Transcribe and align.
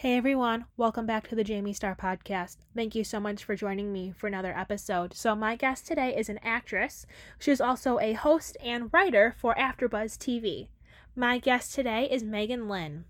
Hey 0.00 0.16
everyone, 0.16 0.64
welcome 0.78 1.04
back 1.04 1.28
to 1.28 1.34
the 1.34 1.44
Jayme 1.44 1.76
Starr 1.76 1.94
podcast. 1.94 2.56
Thank 2.74 2.94
you 2.94 3.04
so 3.04 3.20
much 3.20 3.44
for 3.44 3.54
joining 3.54 3.92
me 3.92 4.14
for 4.16 4.28
another 4.28 4.56
episode. 4.56 5.12
So, 5.12 5.34
my 5.34 5.56
guest 5.56 5.86
today 5.86 6.16
is 6.16 6.30
an 6.30 6.38
actress. 6.42 7.04
She's 7.38 7.60
also 7.60 7.98
a 7.98 8.14
host 8.14 8.56
and 8.64 8.88
writer 8.94 9.34
for 9.36 9.54
AfterBuzz 9.56 10.16
TV. 10.16 10.68
My 11.14 11.36
guest 11.36 11.74
today 11.74 12.08
is 12.10 12.24
Meagan 12.24 12.66
Lynn. 12.66 13.04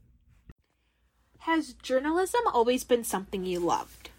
Has 1.39 1.75
journalism 1.75 2.41
always 2.53 2.83
been 2.83 3.05
something 3.05 3.45
you 3.45 3.61
loved? 3.61 4.11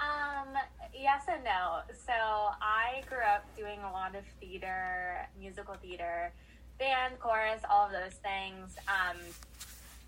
Um, 0.00 0.56
yes 0.94 1.24
and 1.28 1.44
no. 1.44 1.80
So, 2.06 2.14
I 2.14 3.02
grew 3.06 3.18
up 3.18 3.44
doing 3.54 3.80
a 3.80 3.92
lot 3.92 4.14
of 4.14 4.24
theater, 4.40 5.28
musical 5.38 5.74
theater, 5.74 6.32
band, 6.78 7.18
chorus, 7.20 7.60
all 7.70 7.84
of 7.84 7.92
those 7.92 8.14
things. 8.14 8.76
Um, 8.88 9.18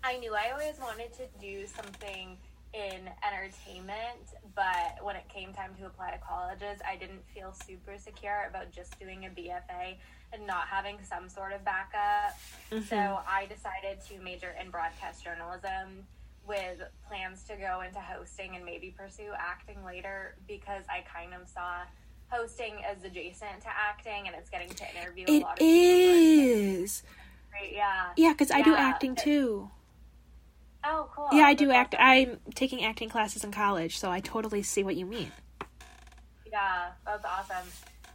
I 0.05 0.17
knew 0.17 0.35
I 0.35 0.51
always 0.51 0.79
wanted 0.79 1.11
to 1.13 1.23
do 1.41 1.65
something 1.65 2.37
in 2.73 3.09
entertainment, 3.25 4.37
but 4.53 5.03
when 5.03 5.15
it 5.15 5.27
came 5.29 5.51
time 5.51 5.71
to 5.79 5.87
apply 5.87 6.11
to 6.11 6.19
colleges, 6.19 6.79
I 6.87 6.95
didn't 6.95 7.23
feel 7.33 7.55
super 7.65 7.97
secure 7.97 8.45
about 8.47 8.71
just 8.71 8.99
doing 8.99 9.25
a 9.25 9.29
BFA 9.29 9.95
and 10.31 10.45
not 10.45 10.67
having 10.67 10.97
some 11.01 11.27
sort 11.27 11.53
of 11.53 11.65
backup. 11.65 12.37
Mm-hmm. 12.71 12.83
So 12.83 13.19
I 13.27 13.47
decided 13.47 14.05
to 14.09 14.23
major 14.23 14.55
in 14.61 14.69
broadcast 14.69 15.23
journalism 15.23 16.05
with 16.47 16.83
plans 17.07 17.43
to 17.45 17.55
go 17.55 17.81
into 17.81 17.99
hosting 17.99 18.55
and 18.55 18.63
maybe 18.63 18.93
pursue 18.95 19.31
acting 19.35 19.83
later 19.83 20.35
because 20.47 20.83
I 20.87 21.03
kind 21.11 21.33
of 21.33 21.47
saw 21.47 21.81
hosting 22.27 22.73
as 22.87 23.03
adjacent 23.03 23.61
to 23.61 23.69
acting 23.69 24.27
and 24.27 24.35
it's 24.35 24.51
getting 24.51 24.69
to 24.69 24.85
interview 24.99 25.25
it 25.27 25.41
a 25.41 25.45
lot 25.45 25.53
of 25.53 25.57
is. 25.61 27.01
Right, 27.51 27.73
yeah. 27.73 28.07
Yeah, 28.17 28.33
because 28.33 28.51
I 28.51 28.61
do 28.61 28.75
acting 28.75 29.15
too. 29.15 29.71
Oh, 30.85 31.09
cool. 31.15 31.29
Yeah, 31.31 31.45
I 31.45 31.53
do 31.53 31.71
act. 31.71 31.95
Awesome. 31.95 32.05
I'm 32.05 32.39
taking 32.53 32.83
acting 32.83 33.09
classes 33.09 33.43
in 33.43 33.51
college, 33.51 33.97
so 33.97 34.11
I 34.11 34.19
totally 34.19 34.61
see 34.63 34.83
what 34.83 34.95
you 34.95 35.05
mean. 35.05 35.31
Yeah, 36.51 36.91
that's 37.05 37.25
awesome. 37.25 37.67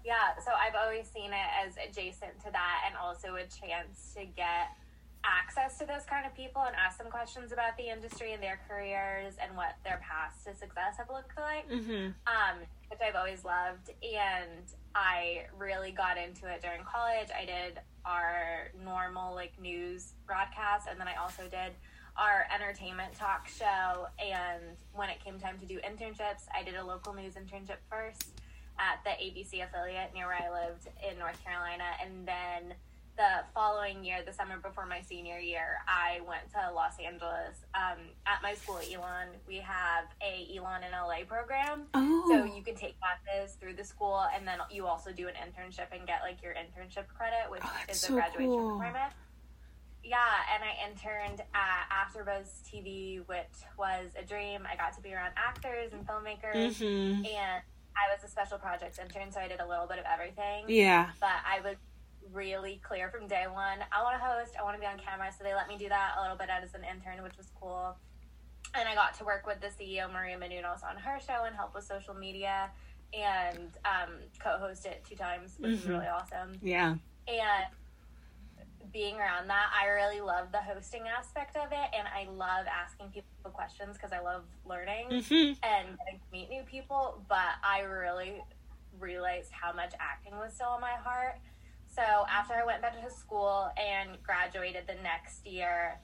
Yeah, 0.05 0.39
so 0.45 0.53
I've 0.53 0.75
always 0.75 1.07
seen 1.09 1.33
it 1.33 1.51
as 1.67 1.75
adjacent 1.77 2.39
to 2.45 2.51
that 2.53 2.85
and 2.87 2.97
also 2.97 3.35
a 3.35 3.45
chance 3.45 4.15
to 4.17 4.25
get 4.25 4.71
access 5.25 5.79
to 5.79 5.85
those 5.85 6.05
kind 6.09 6.25
of 6.25 6.35
people 6.35 6.63
and 6.63 6.75
ask 6.77 6.97
them 6.97 7.11
questions 7.11 7.53
about 7.53 7.77
the 7.77 7.89
industry 7.89 8.33
and 8.33 8.43
their 8.43 8.59
careers 8.67 9.35
and 9.43 9.55
what 9.57 9.77
their 9.85 10.01
paths 10.03 10.45
to 10.45 10.55
success 10.55 10.97
have 10.97 11.11
looked 11.11 11.37
like, 11.37 11.69
mm-hmm. 11.69 12.17
um, 12.27 12.57
which 12.89 13.01
I've 13.07 13.17
always 13.17 13.45
loved. 13.45 13.91
And 14.03 14.65
I 14.95 15.45
really 15.59 15.93
got 15.93 16.17
into 16.17 16.47
it 16.51 16.63
during 16.63 16.83
college. 16.85 17.29
I 17.37 17.45
did 17.45 17.81
our 18.05 18.71
normal 18.83 19.35
like 19.35 19.53
news 19.61 20.13
broadcast, 20.27 20.89
and 20.91 20.99
then 20.99 21.09
I 21.09 21.17
also 21.17 21.43
did 21.43 21.73
our 22.17 22.47
entertainment 22.55 23.15
talk 23.15 23.49
show. 23.49 24.07
And 24.19 24.77
when 24.93 25.11
it 25.11 25.23
came 25.25 25.39
time 25.39 25.59
to 25.59 25.67
do 25.67 25.79
internships, 25.79 26.47
I 26.55 26.63
did 26.65 26.77
a 26.77 26.85
local 26.85 27.15
news 27.15 27.35
internship 27.35 27.79
first 27.89 28.41
at 28.79 29.05
the 29.05 29.11
ABC 29.11 29.63
affiliate 29.65 30.15
near 30.15 30.27
where 30.27 30.43
I 30.43 30.67
lived 30.67 30.89
in 31.09 31.19
North 31.19 31.43
Carolina. 31.45 31.85
And 32.03 32.27
then 32.27 32.75
the 33.17 33.45
following 33.55 34.03
year, 34.03 34.21
the 34.25 34.33
summer 34.33 34.57
before 34.57 34.87
my 34.87 35.03
senior 35.03 35.39
year, 35.39 35.83
I 35.87 36.21
went 36.27 36.51
to 36.53 36.73
Los 36.75 36.99
Angeles. 36.99 37.59
Um, 37.75 37.99
at 38.27 38.43
my 38.43 38.55
school, 38.55 38.79
Elon, 38.91 39.29
we 39.47 39.57
have 39.57 40.05
a 40.23 40.49
Elon 40.57 40.83
in 40.85 40.93
LA 40.93 41.25
program. 41.29 41.83
Oh. 41.93 42.25
So 42.29 42.45
you 42.45 42.63
can 42.63 42.77
take 42.77 42.97
classes 42.99 43.57
through 43.61 43.75
the 43.75 43.85
school, 43.85 44.25
and 44.35 44.49
then 44.49 44.59
you 44.71 44.87
also 44.87 45.13
do 45.13 45.29
an 45.29 45.35
internship 45.35 45.93
and 45.93 46.07
get 46.07 46.21
like 46.23 46.43
your 46.43 46.55
internship 46.55 47.09
credit, 47.09 47.51
which 47.51 47.63
oh, 47.63 47.91
is 47.91 48.01
so 48.01 48.15
a 48.15 48.17
graduation 48.17 48.47
cool. 48.47 48.71
requirement 48.71 49.13
yeah, 50.03 50.17
and 50.55 50.65
I 50.65 50.89
interned 50.89 51.43
at 51.55 51.89
AfterBuzz 51.91 52.63
TV, 52.69 53.27
which 53.27 53.65
was 53.79 54.13
a 54.19 54.25
dream. 54.25 54.67
I 54.71 54.77
got 54.77 54.95
to 54.97 55.03
be 55.03 55.13
around 55.13 55.33
actors 55.37 55.93
and 55.93 56.07
filmmakers, 56.07 56.77
mm-hmm. 56.77 57.25
and 57.25 57.63
I 57.97 58.09
was 58.15 58.25
a 58.25 58.29
special 58.29 58.59
projects 58.59 58.99
intern, 58.99 59.31
so 59.31 59.41
I 59.41 59.49
did 59.49 59.61
a 59.61 59.67
little 59.67 59.87
bit 59.87 59.99
of 59.99 60.05
everything. 60.11 60.65
Yeah, 60.69 61.11
but 61.21 61.45
I 61.47 61.61
was 61.61 61.77
really 62.33 62.81
clear 62.83 63.11
from 63.11 63.27
day 63.27 63.45
one. 63.51 63.79
I 63.93 64.03
want 64.03 64.19
to 64.19 64.25
host. 64.25 64.55
I 64.59 64.63
want 64.63 64.77
to 64.77 64.81
be 64.81 64.87
on 64.87 64.99
camera, 64.99 65.31
so 65.37 65.45
they 65.45 65.55
let 65.55 65.69
me 65.69 65.77
do 65.77 65.89
that 65.89 66.15
a 66.19 66.23
little 66.23 66.37
bit 66.37 66.49
as 66.51 66.75
an 66.75 66.83
intern, 66.85 67.23
which 67.23 67.37
was 67.37 67.51
cool. 67.61 67.97
And 68.75 68.89
I 68.89 68.95
got 68.95 69.15
to 69.19 69.25
work 69.25 69.47
with 69.47 69.61
the 69.61 69.69
CEO 69.69 70.11
Maria 70.13 70.39
Menounos 70.39 70.85
on 70.85 70.97
her 70.97 71.19
show 71.21 71.45
and 71.45 71.55
help 71.55 71.75
with 71.75 71.85
social 71.85 72.15
media, 72.15 72.71
and 73.13 73.71
um, 73.85 74.15
co-host 74.39 74.87
it 74.87 75.05
two 75.09 75.17
times, 75.17 75.57
which 75.59 75.73
mm-hmm. 75.73 75.81
was 75.81 75.89
really 75.89 76.07
awesome. 76.07 76.57
Yeah, 76.63 76.95
and 77.29 77.67
being 78.93 79.17
around 79.17 79.49
that, 79.49 79.67
I 79.79 79.89
really 79.89 80.21
love 80.21 80.53
the 80.53 80.61
hosting 80.61 81.03
aspect 81.07 81.57
of 81.57 81.73
it, 81.73 81.89
and 81.97 82.09
I 82.09 82.31
love 82.31 82.67
asking 82.67 83.09
people 83.09 83.51
questions 83.53 83.97
because 83.97 84.13
I 84.13 84.21
love 84.21 84.45
learning 84.65 85.07
mm-hmm. 85.11 85.53
and 85.63 85.99
getting 85.99 86.21
to 86.21 86.33
meet 86.33 86.51
new 86.51 86.63
people. 86.63 87.23
But 87.29 87.61
I 87.63 87.81
really 87.81 88.43
realized 88.99 89.51
how 89.53 89.73
much 89.73 89.93
acting 90.01 90.37
was 90.37 90.55
still 90.55 90.75
in 90.75 90.81
my 90.81 90.95
heart. 91.03 91.39
So 91.87 92.03
after 92.03 92.55
I 92.55 92.65
went 92.65 92.83
back 92.83 93.03
to 93.03 93.11
school 93.11 93.71
and 93.77 94.23
graduated 94.23 94.85
the 94.87 95.01
next 95.03 95.47
year, 95.47 95.99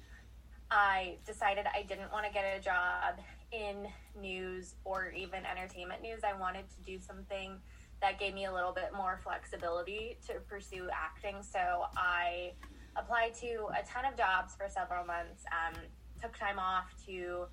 I 0.71 1.17
decided 1.25 1.67
I 1.73 1.83
didn't 1.83 2.13
want 2.13 2.27
to 2.27 2.33
get 2.33 2.45
a 2.59 2.61
job 2.61 3.21
in 3.53 3.87
news 4.21 4.75
or 4.85 5.13
even 5.17 5.41
entertainment 5.47 6.03
news. 6.03 6.21
I 6.25 6.39
wanted 6.39 6.65
to 6.71 6.83
do 6.85 6.99
something 6.99 7.59
that 8.01 8.19
gave 8.19 8.35
me 8.35 8.45
a 8.45 8.53
little 8.53 8.73
bit 8.73 8.91
more 8.95 9.21
flexibility 9.23 10.19
to 10.27 10.35
pursue 10.49 10.89
acting. 10.93 11.37
So 11.43 11.85
I 11.97 12.53
applied 12.97 13.35
to 13.41 13.69
a 13.79 13.85
ton 13.87 14.05
of 14.05 14.17
jobs 14.17 14.55
for 14.55 14.69
several 14.69 15.05
months, 15.05 15.45
um, 15.53 15.75
took 16.21 16.37
time 16.37 16.59
off 16.59 16.87
to 17.07 17.47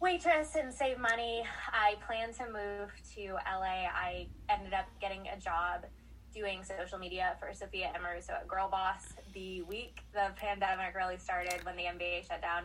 waitress 0.00 0.56
and 0.56 0.72
save 0.72 0.98
money. 0.98 1.44
I 1.72 1.94
planned 2.06 2.34
to 2.34 2.46
move 2.46 2.90
to 3.14 3.34
LA. 3.46 3.86
I 3.86 4.26
ended 4.50 4.72
up 4.74 4.86
getting 5.00 5.28
a 5.28 5.38
job 5.38 5.86
doing 6.34 6.64
social 6.64 6.98
media 6.98 7.36
for 7.38 7.52
Sophia 7.52 7.92
Amoruso 7.94 8.30
at 8.30 8.48
Girlboss 8.48 9.12
the 9.34 9.62
week 9.62 10.00
the 10.12 10.28
pandemic 10.36 10.94
really 10.94 11.18
started 11.18 11.64
when 11.64 11.76
the 11.76 11.84
NBA 11.84 12.26
shut 12.26 12.40
down. 12.40 12.64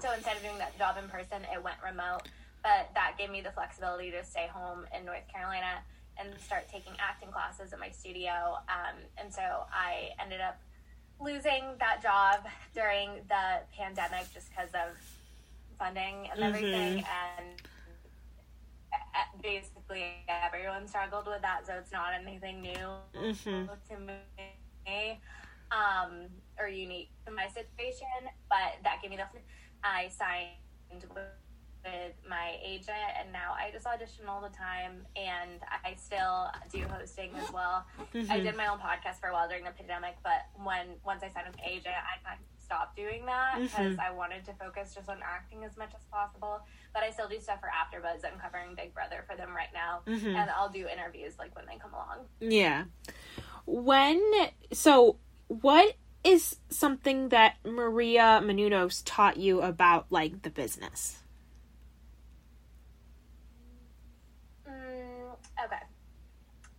So 0.00 0.12
instead 0.12 0.36
of 0.36 0.42
doing 0.42 0.58
that 0.58 0.76
job 0.78 0.96
in 1.02 1.08
person, 1.08 1.42
it 1.52 1.62
went 1.62 1.76
remote. 1.84 2.22
But 2.62 2.90
that 2.94 3.14
gave 3.18 3.30
me 3.30 3.40
the 3.40 3.52
flexibility 3.52 4.10
to 4.10 4.24
stay 4.24 4.48
home 4.52 4.84
in 4.96 5.04
North 5.04 5.26
Carolina 5.32 5.84
and 6.18 6.28
start 6.40 6.68
taking 6.70 6.92
acting 6.98 7.30
classes 7.30 7.72
at 7.72 7.78
my 7.78 7.90
studio. 7.90 8.58
Um, 8.68 8.96
and 9.16 9.32
so 9.32 9.42
I 9.72 10.10
ended 10.20 10.40
up 10.40 10.60
losing 11.20 11.62
that 11.78 12.02
job 12.02 12.46
during 12.74 13.20
the 13.28 13.60
pandemic 13.76 14.32
just 14.32 14.48
because 14.50 14.70
of 14.74 14.96
funding 15.78 16.28
and 16.32 16.42
everything 16.42 16.98
mm-hmm. 16.98 17.38
and 17.38 17.62
basically 19.42 20.12
everyone 20.28 20.86
struggled 20.86 21.26
with 21.26 21.42
that 21.42 21.66
so 21.66 21.74
it's 21.74 21.92
not 21.92 22.12
anything 22.14 22.60
new 22.60 22.88
mm-hmm. 23.14 23.66
to 23.88 24.00
me 24.00 25.20
um, 25.70 26.26
or 26.58 26.68
unique 26.68 27.10
to 27.26 27.32
my 27.32 27.46
situation 27.48 28.06
but 28.48 28.76
that 28.82 29.00
gave 29.00 29.10
me 29.10 29.16
the 29.16 29.24
i 29.84 30.08
signed 30.08 31.04
with 31.14 31.24
with 31.84 32.14
my 32.28 32.56
agent 32.64 33.10
and 33.18 33.32
now 33.32 33.54
I 33.56 33.70
just 33.70 33.86
audition 33.86 34.26
all 34.28 34.40
the 34.40 34.54
time 34.54 35.06
and 35.16 35.60
I 35.84 35.94
still 35.94 36.50
do 36.70 36.84
hosting 36.88 37.32
as 37.42 37.52
well. 37.52 37.86
Mm-hmm. 38.14 38.30
I 38.30 38.40
did 38.40 38.56
my 38.56 38.66
own 38.66 38.78
podcast 38.78 39.20
for 39.20 39.28
a 39.28 39.32
while 39.32 39.48
during 39.48 39.64
the 39.64 39.70
pandemic, 39.70 40.16
but 40.22 40.46
when 40.62 40.96
once 41.04 41.22
I 41.22 41.28
signed 41.28 41.46
with 41.46 41.56
the 41.56 41.68
agent, 41.68 41.94
I 41.94 42.22
kind 42.26 42.38
of 42.38 42.46
stopped 42.70 42.96
doing 42.96 43.26
that 43.26 43.56
because 43.60 43.92
mm-hmm. 43.92 44.00
I 44.00 44.12
wanted 44.12 44.44
to 44.44 44.52
focus 44.54 44.94
just 44.94 45.08
on 45.08 45.18
acting 45.24 45.64
as 45.64 45.76
much 45.76 45.90
as 45.94 46.04
possible. 46.10 46.60
But 46.94 47.02
I 47.02 47.10
still 47.10 47.28
do 47.28 47.40
stuff 47.40 47.60
for 47.60 47.68
AfterBuzz. 47.68 48.24
I'm 48.24 48.38
covering 48.38 48.74
Big 48.76 48.94
Brother 48.94 49.24
for 49.28 49.36
them 49.36 49.50
right 49.54 49.72
now, 49.74 50.00
mm-hmm. 50.06 50.36
and 50.36 50.50
I'll 50.50 50.70
do 50.70 50.86
interviews 50.86 51.34
like 51.38 51.54
when 51.56 51.66
they 51.66 51.78
come 51.78 51.92
along. 51.92 52.26
Yeah. 52.40 52.84
When 53.66 54.20
so 54.72 55.16
what 55.48 55.94
is 56.22 56.56
something 56.68 57.30
that 57.30 57.56
Maria 57.64 58.40
Menounos 58.42 59.02
taught 59.04 59.36
you 59.36 59.62
about 59.62 60.06
like 60.10 60.42
the 60.42 60.50
business? 60.50 61.22
Okay. 65.64 65.82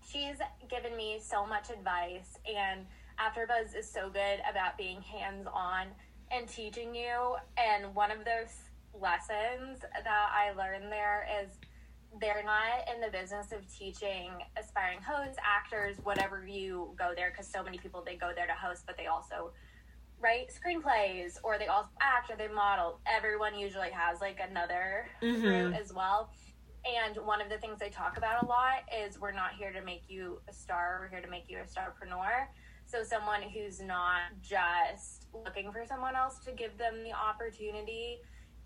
She's 0.07 0.37
given 0.69 0.95
me 0.97 1.19
so 1.21 1.45
much 1.45 1.69
advice, 1.69 2.37
and 2.45 2.85
AfterBuzz 3.19 3.77
is 3.77 3.89
so 3.89 4.09
good 4.09 4.39
about 4.49 4.77
being 4.77 5.01
hands 5.01 5.47
on 5.53 5.87
and 6.31 6.47
teaching 6.47 6.95
you. 6.95 7.35
And 7.57 7.93
one 7.93 8.11
of 8.11 8.19
those 8.19 8.55
lessons 8.93 9.81
that 9.81 10.07
I 10.07 10.51
learned 10.57 10.91
there 10.91 11.27
is 11.41 11.51
they're 12.19 12.43
not 12.43 12.93
in 12.93 12.99
the 12.99 13.09
business 13.09 13.53
of 13.53 13.59
teaching 13.73 14.31
aspiring 14.59 14.99
hosts, 15.01 15.37
actors, 15.45 15.97
whatever 16.03 16.45
you 16.45 16.93
go 16.97 17.13
there, 17.15 17.31
because 17.31 17.47
so 17.47 17.63
many 17.63 17.77
people 17.77 18.03
they 18.05 18.15
go 18.15 18.31
there 18.35 18.47
to 18.47 18.53
host, 18.53 18.83
but 18.85 18.97
they 18.97 19.05
also 19.05 19.51
write 20.19 20.49
screenplays 20.49 21.37
or 21.43 21.57
they 21.57 21.67
also 21.67 21.89
act 22.01 22.29
or 22.29 22.35
they 22.35 22.47
model. 22.47 22.99
Everyone 23.07 23.57
usually 23.57 23.91
has 23.91 24.19
like 24.19 24.39
another 24.45 25.07
mm-hmm. 25.21 25.45
route 25.45 25.73
as 25.73 25.93
well. 25.93 26.31
And 26.85 27.17
one 27.25 27.41
of 27.41 27.49
the 27.49 27.57
things 27.57 27.79
they 27.79 27.89
talk 27.89 28.17
about 28.17 28.43
a 28.43 28.45
lot 28.47 28.83
is 29.05 29.19
we're 29.19 29.31
not 29.31 29.51
here 29.57 29.71
to 29.71 29.81
make 29.81 30.03
you 30.07 30.41
a 30.49 30.53
star, 30.53 30.99
we're 31.01 31.09
here 31.09 31.21
to 31.21 31.29
make 31.29 31.47
you 31.47 31.59
a 31.59 31.61
starpreneur. 31.61 32.47
So 32.85 33.03
someone 33.03 33.41
who's 33.43 33.79
not 33.79 34.21
just 34.41 35.27
looking 35.33 35.71
for 35.71 35.85
someone 35.85 36.15
else 36.15 36.39
to 36.45 36.51
give 36.51 36.77
them 36.77 37.03
the 37.03 37.13
opportunity 37.13 38.17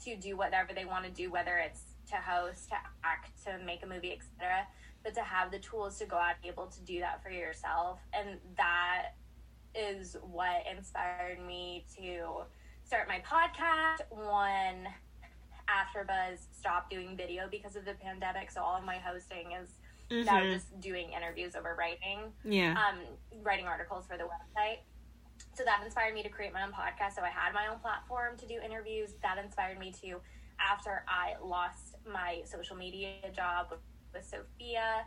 to 0.04 0.16
do 0.16 0.38
whatever 0.38 0.74
they 0.74 0.86
want 0.86 1.06
to 1.06 1.12
do, 1.12 1.32
whether 1.32 1.58
it's 1.58 1.82
to 2.10 2.16
host, 2.16 2.70
to 2.70 2.76
act, 3.04 3.44
to 3.46 3.58
make 3.66 3.84
a 3.84 3.88
movie, 3.88 4.14
etc. 4.14 4.66
But 5.04 5.14
to 5.16 5.22
have 5.22 5.52
the 5.52 5.60
tools 5.60 6.00
to 6.00 6.06
go 6.06 6.16
out 6.16 6.36
and 6.42 6.52
able 6.52 6.68
to 6.68 6.82
do 6.84 7.00
that 7.00 7.22
for 7.22 7.30
yourself. 7.30 8.00
And 8.14 8.40
that 8.58 9.14
is 9.76 10.16
what 10.22 10.64
inspired 10.72 11.46
me 11.46 11.86
to 11.98 12.46
start 12.84 13.08
my 13.08 13.22
podcast. 13.26 14.02
One, 14.10 14.88
AfterBuzz 15.70 16.40
stopped 16.52 16.90
doing 16.90 17.16
video 17.18 17.48
because 17.50 17.76
of 17.76 17.86
the 17.86 17.94
pandemic, 17.94 18.52
so 18.52 18.62
all 18.62 18.78
of 18.78 18.84
my 18.84 18.98
hosting 18.98 19.52
is 19.52 19.70
mm-hmm. 20.12 20.26
now 20.26 20.44
just 20.44 20.80
doing 20.80 21.12
interviews 21.12 21.56
over 21.56 21.76
writing. 21.78 22.32
Yeah. 22.44 22.72
Um, 22.72 23.00
writing 23.44 23.66
articles 23.66 24.06
for 24.08 24.18
the 24.18 24.24
website. 24.24 24.80
So 25.54 25.64
that 25.64 25.82
inspired 25.84 26.14
me 26.14 26.24
to 26.24 26.30
create 26.30 26.54
my 26.54 26.64
own 26.64 26.72
podcast. 26.72 27.16
So 27.16 27.22
I 27.22 27.30
had 27.30 27.54
my 27.54 27.68
own 27.68 27.80
platform 27.80 28.38
to 28.38 28.48
do 28.48 28.60
interviews. 28.64 29.14
That 29.22 29.38
inspired 29.38 29.80
me 29.80 29.92
to, 30.02 30.18
after 30.60 31.04
I 31.08 31.42
lost 31.44 31.96
my 32.12 32.42
social 32.46 32.76
media 32.76 33.14
job 33.34 33.68
with, 33.72 33.80
with 34.14 34.26
Sophia, 34.26 35.06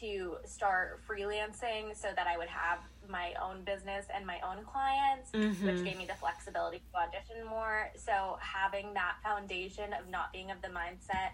to 0.00 0.36
start 0.44 1.00
freelancing 1.08 1.96
so 1.96 2.08
that 2.14 2.26
I 2.26 2.36
would 2.36 2.48
have 2.48 2.78
my 3.08 3.32
own 3.42 3.62
business 3.64 4.06
and 4.14 4.26
my 4.26 4.38
own 4.40 4.64
clients, 4.64 5.30
mm-hmm. 5.32 5.66
which 5.66 5.84
gave 5.84 5.96
me 5.96 6.06
the 6.06 6.14
flexibility 6.14 6.80
to 6.92 6.98
audition 6.98 7.46
more. 7.48 7.90
So 7.96 8.38
having 8.40 8.94
that 8.94 9.16
foundation 9.22 9.92
of 9.92 10.08
not 10.10 10.32
being 10.32 10.50
of 10.50 10.60
the 10.62 10.68
mindset 10.68 11.32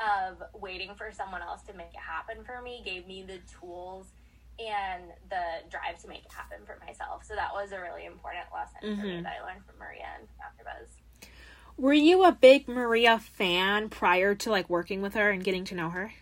of 0.00 0.42
waiting 0.60 0.94
for 0.94 1.10
someone 1.12 1.42
else 1.42 1.62
to 1.62 1.74
make 1.74 1.94
it 1.94 2.00
happen 2.00 2.44
for 2.44 2.60
me 2.60 2.82
gave 2.84 3.06
me 3.06 3.22
the 3.22 3.38
tools 3.60 4.08
and 4.58 5.04
the 5.30 5.68
drive 5.70 6.00
to 6.02 6.08
make 6.08 6.24
it 6.24 6.32
happen 6.32 6.58
for 6.66 6.78
myself. 6.84 7.24
So 7.24 7.34
that 7.34 7.52
was 7.52 7.72
a 7.72 7.80
really 7.80 8.04
important 8.04 8.46
lesson 8.52 8.80
mm-hmm. 8.82 9.00
for 9.00 9.06
me 9.06 9.12
mm-hmm. 9.14 9.22
that 9.22 9.36
I 9.40 9.46
learned 9.46 9.64
from 9.64 9.78
Maria 9.78 10.06
and 10.18 10.28
AfterBuzz. 10.40 11.28
Were 11.78 11.94
you 11.94 12.24
a 12.24 12.32
big 12.32 12.68
Maria 12.68 13.18
fan 13.18 13.88
prior 13.88 14.34
to 14.34 14.50
like 14.50 14.68
working 14.68 15.00
with 15.02 15.14
her 15.14 15.30
and 15.30 15.42
getting 15.42 15.64
to 15.64 15.74
know 15.74 15.90
her? 15.90 16.12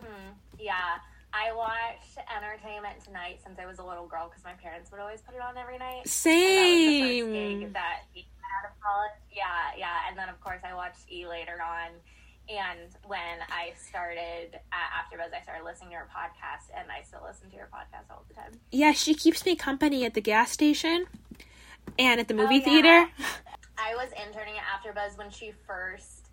Mhm. 0.00 0.34
Yeah. 0.58 0.98
I 1.32 1.52
watched 1.52 2.18
Entertainment 2.30 3.02
Tonight 3.04 3.40
since 3.44 3.58
I 3.58 3.66
was 3.66 3.80
a 3.80 3.84
little 3.84 4.06
girl 4.06 4.28
because 4.28 4.44
my 4.44 4.52
parents 4.54 4.92
would 4.92 5.00
always 5.00 5.20
put 5.20 5.34
it 5.34 5.40
on 5.40 5.56
every 5.56 5.78
night. 5.78 6.06
Same. 6.06 6.30
That 6.40 7.02
was 7.02 7.10
the 7.10 7.20
first 7.20 7.32
gig 7.32 7.72
that 7.72 8.02
out 8.54 8.70
of 8.70 8.80
college. 8.80 9.18
Yeah, 9.32 9.74
yeah. 9.76 10.08
And 10.08 10.16
then 10.16 10.28
of 10.28 10.40
course 10.40 10.60
I 10.64 10.74
watched 10.74 11.10
E 11.10 11.26
later 11.26 11.58
on. 11.60 11.90
And 12.48 12.94
when 13.06 13.40
I 13.48 13.72
started 13.88 14.60
at 14.70 14.88
AfterBuzz, 14.92 15.32
I 15.34 15.42
started 15.42 15.64
listening 15.64 15.90
to 15.90 15.96
her 15.96 16.08
podcast, 16.14 16.68
and 16.78 16.90
I 16.90 17.02
still 17.02 17.22
listen 17.26 17.50
to 17.50 17.56
her 17.56 17.68
podcast 17.72 18.10
all 18.10 18.22
the 18.28 18.34
time. 18.34 18.52
Yeah, 18.70 18.92
she 18.92 19.14
keeps 19.14 19.46
me 19.46 19.56
company 19.56 20.04
at 20.04 20.12
the 20.12 20.20
gas 20.20 20.50
station 20.50 21.06
and 21.98 22.20
at 22.20 22.28
the 22.28 22.34
movie 22.34 22.62
oh, 22.66 22.70
yeah. 22.70 23.06
theater. 23.06 23.10
I 23.78 23.94
was 23.94 24.10
interning 24.26 24.54
at 24.58 24.64
AfterBuzz 24.64 25.16
when 25.16 25.30
she 25.30 25.52
first 25.66 26.23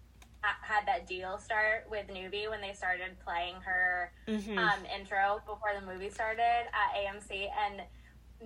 had 0.41 0.85
that 0.87 1.07
deal 1.07 1.37
start 1.37 1.85
with 1.89 2.07
Noovie 2.07 2.49
when 2.49 2.61
they 2.61 2.73
started 2.73 3.17
playing 3.23 3.55
her 3.63 4.11
mm-hmm. 4.27 4.57
um, 4.57 4.79
intro 4.97 5.41
before 5.45 5.69
the 5.79 5.85
movie 5.85 6.09
started 6.09 6.41
at 6.41 6.95
AMC, 6.97 7.47
and 7.65 7.81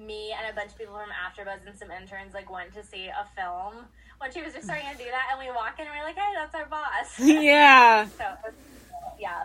me 0.06 0.34
and 0.38 0.52
a 0.52 0.56
bunch 0.56 0.72
of 0.72 0.78
people 0.78 0.96
from 0.96 1.10
AfterBuzz 1.10 1.66
and 1.66 1.78
some 1.78 1.90
interns 1.92 2.34
like 2.34 2.52
went 2.52 2.74
to 2.74 2.84
see 2.84 3.08
a 3.08 3.26
film 3.36 3.86
when 4.20 4.32
she 4.32 4.42
was 4.42 4.54
just 4.54 4.66
starting 4.66 4.86
to 4.92 4.98
do 4.98 5.06
that, 5.06 5.30
and 5.32 5.40
we 5.40 5.48
walk 5.54 5.80
in 5.80 5.86
and 5.86 5.96
we're 5.96 6.04
like, 6.04 6.16
"Hey, 6.16 6.34
that's 6.36 6.56
our 6.56 6.66
boss." 6.66 7.20
Yeah. 7.20 8.08
so 8.18 8.24
yeah. 9.20 9.44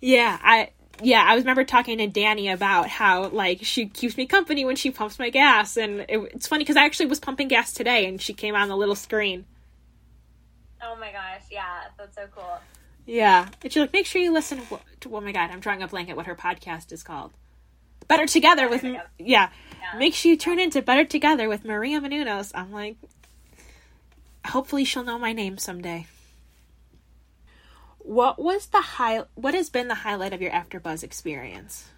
Yeah, 0.00 0.38
I 0.42 0.70
yeah, 1.02 1.24
I 1.24 1.34
was 1.34 1.42
remember 1.42 1.64
talking 1.64 1.98
to 1.98 2.08
Dani 2.08 2.52
about 2.52 2.88
how 2.88 3.28
like 3.28 3.60
she 3.62 3.86
keeps 3.86 4.16
me 4.16 4.26
company 4.26 4.64
when 4.64 4.76
she 4.76 4.90
pumps 4.90 5.18
my 5.18 5.30
gas, 5.30 5.76
and 5.76 6.00
it, 6.00 6.18
it's 6.34 6.48
funny 6.48 6.64
because 6.64 6.76
I 6.76 6.84
actually 6.84 7.06
was 7.06 7.20
pumping 7.20 7.48
gas 7.48 7.72
today, 7.72 8.06
and 8.06 8.20
she 8.20 8.32
came 8.32 8.54
on 8.54 8.68
the 8.68 8.76
little 8.76 8.96
screen. 8.96 9.44
Oh 10.82 10.96
my 10.96 11.12
gosh, 11.12 11.42
yeah, 11.50 11.84
that's 11.96 12.14
so 12.14 12.26
cool. 12.34 12.58
Yeah, 13.06 13.48
and 13.62 13.76
like, 13.76 13.92
make 13.92 14.06
sure 14.06 14.20
you 14.20 14.32
listen 14.32 14.60
to. 15.00 15.16
Oh 15.16 15.20
my 15.20 15.32
god, 15.32 15.50
I'm 15.50 15.60
drawing 15.60 15.82
a 15.82 15.88
blanket. 15.88 16.16
What 16.16 16.26
her 16.26 16.36
podcast 16.36 16.92
is 16.92 17.02
called? 17.02 17.32
Better 18.06 18.26
Together 18.26 18.62
Better 18.62 18.70
with 18.70 18.80
together. 18.82 19.08
Yeah. 19.18 19.50
yeah. 19.80 19.98
Make 19.98 20.14
sure 20.14 20.30
you 20.30 20.36
tune 20.36 20.58
into 20.58 20.82
Better 20.82 21.04
Together 21.04 21.48
with 21.48 21.64
Maria 21.64 22.00
Menounos. 22.00 22.52
I'm 22.54 22.72
like, 22.72 22.96
hopefully 24.46 24.84
she'll 24.84 25.04
know 25.04 25.18
my 25.18 25.32
name 25.32 25.58
someday. 25.58 26.06
What 27.98 28.38
was 28.38 28.66
the 28.66 28.80
high? 28.80 29.24
What 29.34 29.54
has 29.54 29.68
been 29.68 29.88
the 29.88 29.94
highlight 29.94 30.32
of 30.32 30.40
your 30.40 30.50
AfterBuzz 30.50 31.02
experience? 31.02 31.88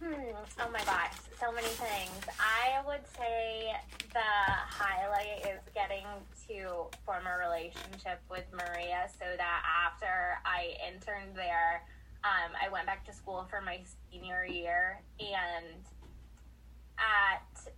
Hmm. 0.00 0.12
Oh 0.60 0.70
my 0.72 0.84
gosh, 0.84 1.12
so 1.38 1.52
many 1.52 1.68
things. 1.68 2.24
I 2.40 2.80
would 2.86 3.06
say 3.16 3.72
the 4.12 4.18
highlight 4.20 5.44
is 5.44 5.60
getting 5.74 6.06
to 6.48 6.86
form 7.04 7.24
a 7.26 7.38
relationship 7.38 8.20
with 8.30 8.44
Maria, 8.52 9.08
so 9.18 9.26
that 9.36 9.62
after 9.86 10.38
I 10.44 10.74
interned 10.86 11.36
there, 11.36 11.82
um, 12.24 12.52
I 12.60 12.70
went 12.70 12.86
back 12.86 13.04
to 13.06 13.12
school 13.12 13.46
for 13.50 13.60
my 13.60 13.80
senior 14.10 14.44
year, 14.44 15.00
and 15.20 15.84
at 16.98 17.74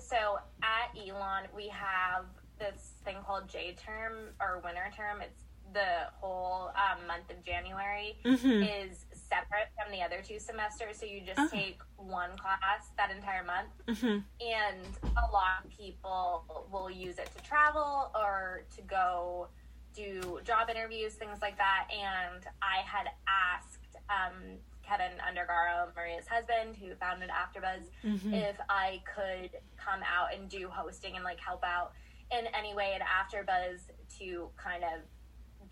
so 0.00 0.38
at 0.62 0.96
Elon 0.96 1.48
we 1.54 1.68
have 1.68 2.24
this 2.58 2.94
thing 3.04 3.16
called 3.26 3.48
J 3.48 3.74
term 3.74 4.30
or 4.40 4.60
winter 4.64 4.90
term. 4.96 5.20
It's 5.20 5.42
the 5.74 6.10
whole 6.14 6.70
um, 6.76 7.06
month 7.06 7.30
of 7.30 7.42
January 7.44 8.16
mm-hmm. 8.24 8.62
is 8.62 9.04
separate 9.32 9.72
from 9.76 9.90
the 9.92 10.02
other 10.02 10.20
two 10.22 10.38
semesters, 10.38 10.98
so 11.00 11.06
you 11.06 11.22
just 11.24 11.40
oh. 11.40 11.48
take 11.48 11.80
one 11.96 12.30
class 12.36 12.92
that 12.96 13.10
entire 13.10 13.44
month. 13.44 13.72
Mm-hmm. 13.88 14.18
And 14.44 14.86
a 15.16 15.32
lot 15.32 15.64
of 15.64 15.70
people 15.70 16.44
will 16.70 16.90
use 16.90 17.18
it 17.18 17.30
to 17.36 17.42
travel 17.42 18.10
or 18.14 18.64
to 18.76 18.82
go 18.82 19.48
do 19.94 20.40
job 20.44 20.68
interviews, 20.70 21.14
things 21.14 21.38
like 21.40 21.56
that. 21.58 21.88
And 21.90 22.44
I 22.60 22.82
had 22.84 23.08
asked 23.26 23.96
um, 24.10 24.58
Keven 24.82 25.18
Undergaro, 25.20 25.94
Maria's 25.94 26.26
husband, 26.26 26.76
who 26.76 26.94
founded 26.96 27.30
AfterBuzz, 27.30 27.84
mm-hmm. 28.04 28.34
if 28.34 28.56
I 28.68 29.02
could 29.14 29.50
come 29.76 30.00
out 30.02 30.34
and 30.34 30.48
do 30.48 30.68
hosting 30.68 31.16
and 31.16 31.24
like 31.24 31.40
help 31.40 31.64
out 31.64 31.92
in 32.30 32.46
any 32.58 32.74
way 32.74 32.94
at 32.94 33.02
AfterBuzz 33.02 33.80
to 34.18 34.48
kind 34.56 34.84
of 34.84 35.00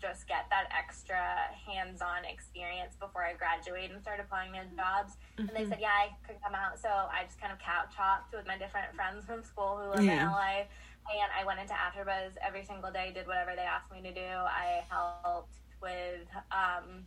just 0.01 0.27
get 0.27 0.49
that 0.49 0.65
extra 0.73 1.21
hands-on 1.53 2.25
experience 2.25 2.97
before 2.99 3.23
I 3.23 3.33
graduated 3.37 3.91
and 3.91 4.01
started 4.01 4.25
applying 4.25 4.53
to 4.57 4.65
jobs. 4.75 5.15
Mm-hmm. 5.37 5.47
And 5.47 5.49
they 5.53 5.61
mm-hmm. 5.61 5.77
said, 5.77 5.79
yeah, 5.79 5.93
I 5.93 6.09
could 6.25 6.41
come 6.41 6.57
out. 6.57 6.81
So 6.81 6.89
I 6.89 7.23
just 7.23 7.39
kind 7.39 7.53
of 7.53 7.59
couch 7.59 7.93
hopped 7.93 8.33
with 8.33 8.47
my 8.47 8.57
different 8.57 8.89
friends 8.97 9.25
from 9.25 9.43
school 9.45 9.77
who 9.77 9.93
live 9.93 10.03
yeah. 10.03 10.25
in 10.25 10.33
LA. 10.33 10.65
And 11.13 11.29
I 11.37 11.45
went 11.45 11.59
into 11.61 11.73
AfterBuzz 11.73 12.41
every 12.41 12.65
single 12.65 12.91
day, 12.91 13.11
did 13.13 13.27
whatever 13.27 13.53
they 13.55 13.65
asked 13.65 13.91
me 13.93 14.01
to 14.01 14.13
do. 14.13 14.25
I 14.25 14.81
helped 14.89 15.61
with 15.81 16.25
um, 16.51 17.05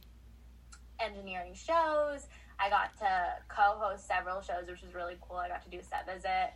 engineering 1.00 1.54
shows. 1.54 2.26
I 2.58 2.70
got 2.70 2.96
to 2.98 3.10
co-host 3.48 4.06
several 4.06 4.40
shows, 4.40 4.66
which 4.68 4.82
was 4.82 4.94
really 4.94 5.16
cool. 5.20 5.36
I 5.36 5.48
got 5.48 5.62
to 5.64 5.70
do 5.70 5.80
set 5.82 6.06
visit, 6.06 6.54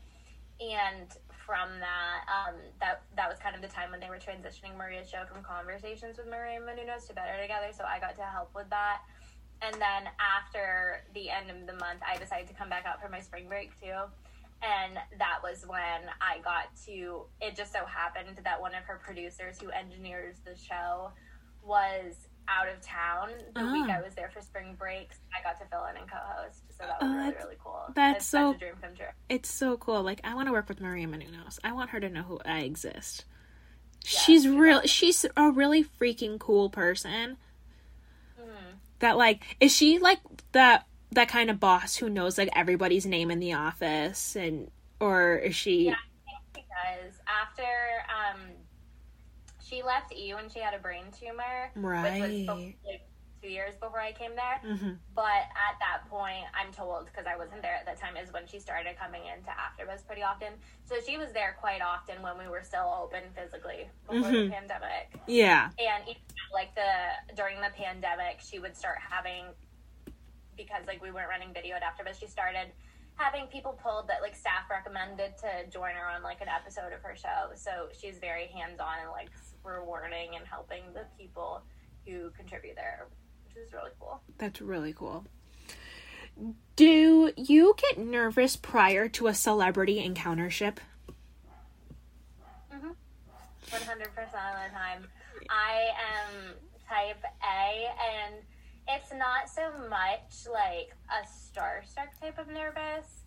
and 0.61 1.09
from 1.49 1.81
that, 1.81 2.29
um, 2.29 2.61
that 2.79 3.01
that 3.17 3.25
was 3.25 3.39
kind 3.41 3.57
of 3.57 3.63
the 3.65 3.73
time 3.73 3.91
when 3.91 4.01
they 4.01 4.11
were 4.13 4.21
transitioning 4.21 4.77
Maria's 4.77 5.09
show 5.09 5.25
from 5.25 5.43
Conversations 5.43 6.19
with 6.19 6.29
Maria 6.29 6.61
and 6.61 6.69
Menounos 6.69 7.09
to 7.09 7.15
Better 7.15 7.41
Together. 7.41 7.73
So 7.73 7.85
I 7.89 7.99
got 7.99 8.17
to 8.17 8.23
help 8.23 8.53
with 8.55 8.69
that. 8.69 9.01
And 9.63 9.73
then 9.81 10.13
after 10.21 11.05
the 11.15 11.31
end 11.31 11.49
of 11.51 11.67
the 11.67 11.73
month, 11.81 12.05
I 12.05 12.19
decided 12.19 12.49
to 12.49 12.55
come 12.55 12.69
back 12.69 12.85
out 12.85 13.01
for 13.01 13.09
my 13.09 13.21
spring 13.21 13.49
break 13.49 13.73
too. 13.81 13.97
And 14.61 14.99
that 15.17 15.41
was 15.43 15.65
when 15.67 16.13
I 16.21 16.45
got 16.45 16.69
to. 16.85 17.25
It 17.41 17.57
just 17.57 17.73
so 17.73 17.87
happened 17.87 18.45
that 18.45 18.61
one 18.61 18.75
of 18.75 18.85
her 18.85 19.01
producers, 19.03 19.59
who 19.59 19.71
engineers 19.71 20.37
the 20.45 20.55
show, 20.55 21.13
was 21.65 22.28
out 22.49 22.69
of 22.69 22.81
town 22.81 23.31
the 23.55 23.61
oh. 23.61 23.73
week 23.73 23.91
I 23.91 24.01
was 24.01 24.15
there 24.15 24.31
for 24.33 24.41
spring 24.41 24.75
breaks. 24.79 25.19
I 25.37 25.43
got 25.43 25.59
to 25.61 25.67
fill 25.67 25.85
in 25.87 25.97
and 25.97 26.11
co-host, 26.11 26.63
so 26.71 26.85
that 26.85 27.01
was 27.01 27.11
oh, 27.11 27.17
really 27.17 27.35
really 27.37 27.57
cool. 27.63 27.83
That's 27.95 28.27
so 28.27 28.55
dream 28.55 28.75
come 28.81 28.95
true. 28.95 29.07
It's 29.29 29.51
so 29.51 29.77
cool. 29.77 30.03
Like 30.03 30.21
I 30.25 30.35
want 30.35 30.49
to 30.49 30.53
work 30.53 30.69
with 30.69 30.81
Maria 30.81 31.07
Menounos. 31.07 31.59
I 31.63 31.73
want 31.73 31.91
her 31.91 32.01
to 32.01 32.09
know 32.09 32.23
who 32.23 32.41
I 32.45 32.61
exist. 32.61 33.25
Yeah, 34.05 34.21
she's 34.21 34.49
real. 34.49 34.83
She's 34.83 35.27
a 35.37 35.51
really 35.51 35.85
freaking 35.85 36.39
cool 36.39 36.71
person. 36.71 37.37
Mm-hmm. 38.41 38.77
That 39.01 39.17
like 39.17 39.57
is 39.61 39.75
she 39.75 39.99
like 39.99 40.21
that 40.53 40.87
that 41.13 41.29
kind 41.29 41.51
of 41.51 41.61
boss 41.61 41.97
who 41.97 42.09
knows 42.09 42.39
like 42.39 42.51
everybody's 42.55 43.07
name 43.07 43.31
in 43.31 43.41
the 43.41 43.55
office 43.55 44.37
and 44.37 44.71
or 45.01 45.37
is 45.37 45.55
she? 45.55 45.87
Yeah, 45.87 45.95
I 45.95 46.55
think 46.55 46.67
she 46.67 47.05
does. 47.05 47.15
After 47.27 47.63
um 48.09 48.41
she 49.69 49.83
left 49.83 50.13
E 50.15 50.35
when 50.35 50.49
she 50.49 50.61
had 50.61 50.75
a 50.75 50.79
brain 50.79 51.05
tumor, 51.19 51.71
right? 51.77 52.21
Which 52.21 52.49
was 52.49 52.49
like, 52.49 52.79
two 53.43 53.49
years 53.49 53.75
before 53.77 54.01
I 54.01 54.13
came 54.13 54.33
there. 54.35 54.61
Mm-hmm. 54.65 54.93
But 55.15 55.47
at 55.55 55.79
that 55.81 56.09
point, 56.11 56.45
I'm 56.55 56.73
told 56.73 57.07
because 57.07 57.27
I 57.27 57.37
wasn't 57.37 57.63
there 57.63 57.75
at 57.75 57.87
that 57.87 58.01
time, 58.01 58.17
is 58.17 58.33
when 58.33 58.47
she 58.47 58.59
started 58.59 58.99
coming 58.99 59.23
into 59.27 59.51
AfterBuzz 59.51 60.07
pretty 60.07 60.23
often. 60.23 60.55
So 60.85 60.97
she 61.05 61.17
was 61.17 61.33
there 61.33 61.57
quite 61.61 61.83
often 61.83 62.23
when 62.23 62.39
we 62.39 62.49
were 62.49 62.63
still 62.63 62.89
open 63.03 63.23
physically 63.35 63.89
before 64.07 64.31
mm-hmm. 64.31 64.49
the 64.49 64.51
pandemic. 64.51 65.21
Yeah, 65.27 65.71
and 65.79 66.05
like 66.53 66.75
the 66.75 67.35
during 67.35 67.61
the 67.61 67.71
pandemic, 67.77 68.41
she 68.41 68.59
would 68.59 68.77
start 68.77 68.97
having 68.99 69.47
because 70.57 70.83
like 70.87 71.01
we 71.03 71.11
weren't 71.11 71.29
running 71.29 71.53
video 71.55 71.77
at 71.77 71.83
AfterBuzz. 71.83 72.19
She 72.19 72.27
started 72.27 72.73
having 73.15 73.47
people 73.49 73.79
pulled 73.83 74.09
that 74.09 74.23
like 74.23 74.35
staff 74.35 74.71
recommended 74.71 75.37
to 75.39 75.71
join 75.71 75.95
her 75.95 76.09
on 76.09 76.23
like 76.23 76.41
an 76.41 76.49
episode 76.49 76.93
of 76.93 77.03
her 77.03 77.15
show. 77.17 77.51
So 77.55 77.89
she's 77.93 78.19
very 78.19 78.47
hands 78.47 78.81
on 78.81 78.99
and 79.03 79.11
like 79.11 79.31
rewarding 79.69 80.37
and 80.37 80.47
helping 80.47 80.83
the 80.95 81.05
people 81.19 81.63
who 82.07 82.31
contribute 82.31 82.75
there, 82.77 83.07
which 83.45 83.57
is 83.57 83.73
really 83.73 83.91
cool. 84.01 84.21
That's 84.39 84.61
really 84.61 84.93
cool. 84.93 85.25
Do 86.77 87.33
you 87.37 87.75
get 87.77 87.99
nervous 87.99 88.57
prior 88.57 89.09
to 89.09 89.27
a 89.27 89.35
celebrity 89.35 89.97
encountership? 90.09 90.79
Mhm. 92.73 92.95
One 93.71 93.83
hundred 93.83 94.15
percent 94.15 94.35
of 94.35 94.71
the 94.71 94.75
time, 94.75 95.09
I 95.51 95.91
am 96.17 96.55
type 96.89 97.23
A, 97.43 97.89
and 98.13 98.37
it's 98.89 99.13
not 99.13 99.49
so 99.49 99.71
much 99.91 100.47
like 100.51 100.95
a 101.11 101.27
starstruck 101.27 102.19
type 102.21 102.39
of 102.39 102.49
nervous. 102.49 103.18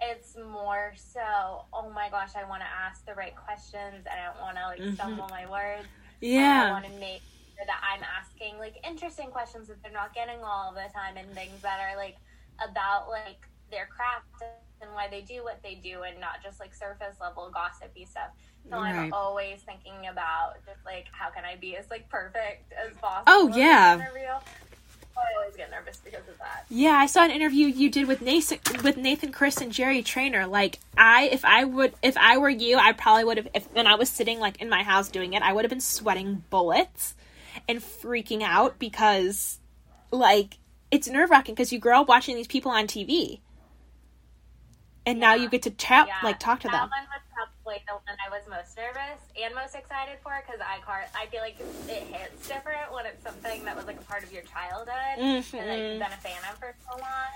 It's 0.00 0.36
more 0.36 0.92
so, 0.96 1.66
oh 1.74 1.90
my 1.94 2.08
gosh, 2.10 2.30
I 2.36 2.48
want 2.48 2.62
to 2.62 2.68
ask 2.68 3.04
the 3.06 3.14
right 3.14 3.34
questions. 3.36 4.06
and 4.10 4.20
I 4.20 4.24
don't 4.26 4.40
want 4.40 4.56
to 4.56 4.66
like 4.66 4.80
Mhm. 4.80 4.94
stumble 4.94 5.28
my 5.28 5.46
words. 5.46 5.88
Yeah. 6.20 6.66
I 6.68 6.70
want 6.70 6.84
to 6.86 6.90
make 6.92 7.22
sure 7.56 7.66
that 7.66 7.80
I'm 7.84 8.02
asking 8.04 8.58
like 8.58 8.76
interesting 8.84 9.30
questions 9.30 9.68
that 9.68 9.82
they're 9.82 9.92
not 9.92 10.14
getting 10.14 10.42
all 10.42 10.72
the 10.72 10.88
time 10.92 11.16
and 11.16 11.34
things 11.34 11.60
that 11.62 11.80
are 11.80 11.96
like 11.96 12.16
about 12.64 13.08
like 13.10 13.40
their 13.70 13.86
craft 13.86 14.24
and 14.80 14.94
why 14.94 15.08
they 15.08 15.20
do 15.20 15.44
what 15.44 15.60
they 15.62 15.74
do 15.76 16.02
and 16.02 16.18
not 16.20 16.42
just 16.42 16.60
like 16.60 16.74
surface 16.74 17.20
level 17.20 17.50
gossipy 17.52 18.06
stuff. 18.06 18.30
So 18.70 18.76
Right. 18.76 18.94
I'm 18.94 19.12
always 19.12 19.62
thinking 19.62 20.08
about 20.10 20.54
just 20.64 20.84
like 20.86 21.06
how 21.12 21.30
can 21.30 21.44
I 21.44 21.56
be 21.56 21.76
as 21.76 21.90
like 21.90 22.08
perfect 22.08 22.72
as 22.72 22.96
possible. 22.98 23.26
Oh, 23.26 23.46
in 23.46 23.50
this 23.52 23.58
yeah. 23.58 23.96
I 25.16 25.40
always 25.40 25.56
get 25.56 25.70
nervous 25.70 25.98
because 25.98 26.26
of 26.28 26.38
that. 26.38 26.66
Yeah, 26.68 26.92
I 26.92 27.06
saw 27.06 27.24
an 27.24 27.30
interview 27.30 27.66
you 27.66 27.90
did 27.90 28.06
with 28.06 28.22
Nathan 28.22 28.58
with 28.82 28.96
Nathan 28.96 29.32
Kress 29.32 29.60
and 29.60 29.72
Jerry 29.72 30.02
Trainor. 30.02 30.46
Like 30.46 30.78
I 30.96 31.24
if 31.24 31.44
I 31.44 31.64
would 31.64 31.94
if 32.02 32.16
I 32.16 32.38
were 32.38 32.50
you, 32.50 32.78
I 32.78 32.92
probably 32.92 33.24
would 33.24 33.36
have 33.36 33.48
if 33.54 33.70
when 33.72 33.86
I 33.86 33.94
was 33.96 34.08
sitting 34.08 34.38
like 34.38 34.60
in 34.60 34.68
my 34.68 34.82
house 34.82 35.08
doing 35.08 35.32
it, 35.32 35.42
I 35.42 35.52
would 35.52 35.64
have 35.64 35.70
been 35.70 35.80
sweating 35.80 36.44
bullets 36.50 37.14
and 37.68 37.80
freaking 37.80 38.42
out 38.42 38.78
because 38.78 39.58
like 40.10 40.58
it's 40.90 41.08
nerve-wracking 41.08 41.54
because 41.54 41.72
you 41.72 41.78
grow 41.78 42.00
up 42.00 42.08
watching 42.08 42.36
these 42.36 42.48
people 42.48 42.70
on 42.70 42.86
TV. 42.86 43.40
And 45.06 45.18
now 45.18 45.34
you 45.34 45.48
get 45.48 45.62
to 45.62 45.70
chat 45.70 46.08
Yeah, 46.08 46.14
like 46.22 46.38
talk 46.38 46.60
to 46.60 46.68
that 46.68 46.90
them. 46.90 46.90
The 47.78 47.94
one 47.94 48.18
I 48.18 48.28
was 48.30 48.42
most 48.50 48.76
nervous 48.76 49.22
and 49.40 49.54
most 49.54 49.74
excited 49.78 50.18
for 50.22 50.34
because 50.44 50.60
I 50.60 50.80
car- 50.82 51.06
I 51.14 51.26
feel 51.26 51.40
like 51.40 51.54
it 51.86 52.02
hits 52.10 52.48
different 52.48 52.90
when 52.92 53.06
it's 53.06 53.22
something 53.22 53.64
that 53.64 53.76
was 53.76 53.86
like 53.86 53.98
a 54.00 54.04
part 54.10 54.24
of 54.24 54.32
your 54.32 54.42
childhood 54.42 54.90
and 55.18 55.38
that 55.44 55.44
Mhm. 55.46 55.90
you've 55.94 56.02
been 56.02 56.12
a 56.12 56.18
fan 56.18 56.42
of 56.50 56.58
for 56.58 56.74
so 56.90 56.98
long. 56.98 57.30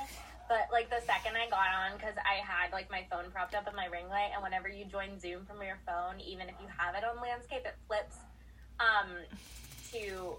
But 0.49 0.69
like 0.73 0.91
the 0.91 1.01
second 1.07 1.37
I 1.37 1.49
got 1.49 1.71
on, 1.73 1.97
because 1.97 2.17
I 2.19 2.43
had 2.45 2.73
like 2.73 2.91
my 2.91 3.07
phone 3.11 3.31
propped 3.31 3.55
up 3.55 3.69
in 3.69 3.75
my 3.77 3.87
ring 3.87 4.09
light, 4.11 4.31
and 4.35 4.43
whenever 4.43 4.69
you 4.69 4.85
join 4.85 5.19
Zoom 5.21 5.47
from 5.47 5.63
your 5.63 5.79
phone, 5.87 6.21
even 6.21 6.49
if 6.49 6.55
you 6.61 6.67
have 6.77 6.95
it 6.97 7.05
on 7.05 7.17
landscape, 7.23 7.63
it 7.65 7.77
flips 7.87 8.17
um, 8.81 9.09
to 9.93 10.37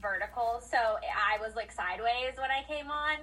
vertical. 0.00 0.62
So 0.62 0.78
I 0.78 1.38
was 1.40 1.56
like 1.56 1.72
sideways 1.72 2.38
when 2.38 2.50
I 2.50 2.62
came 2.68 2.90
on. 2.90 3.18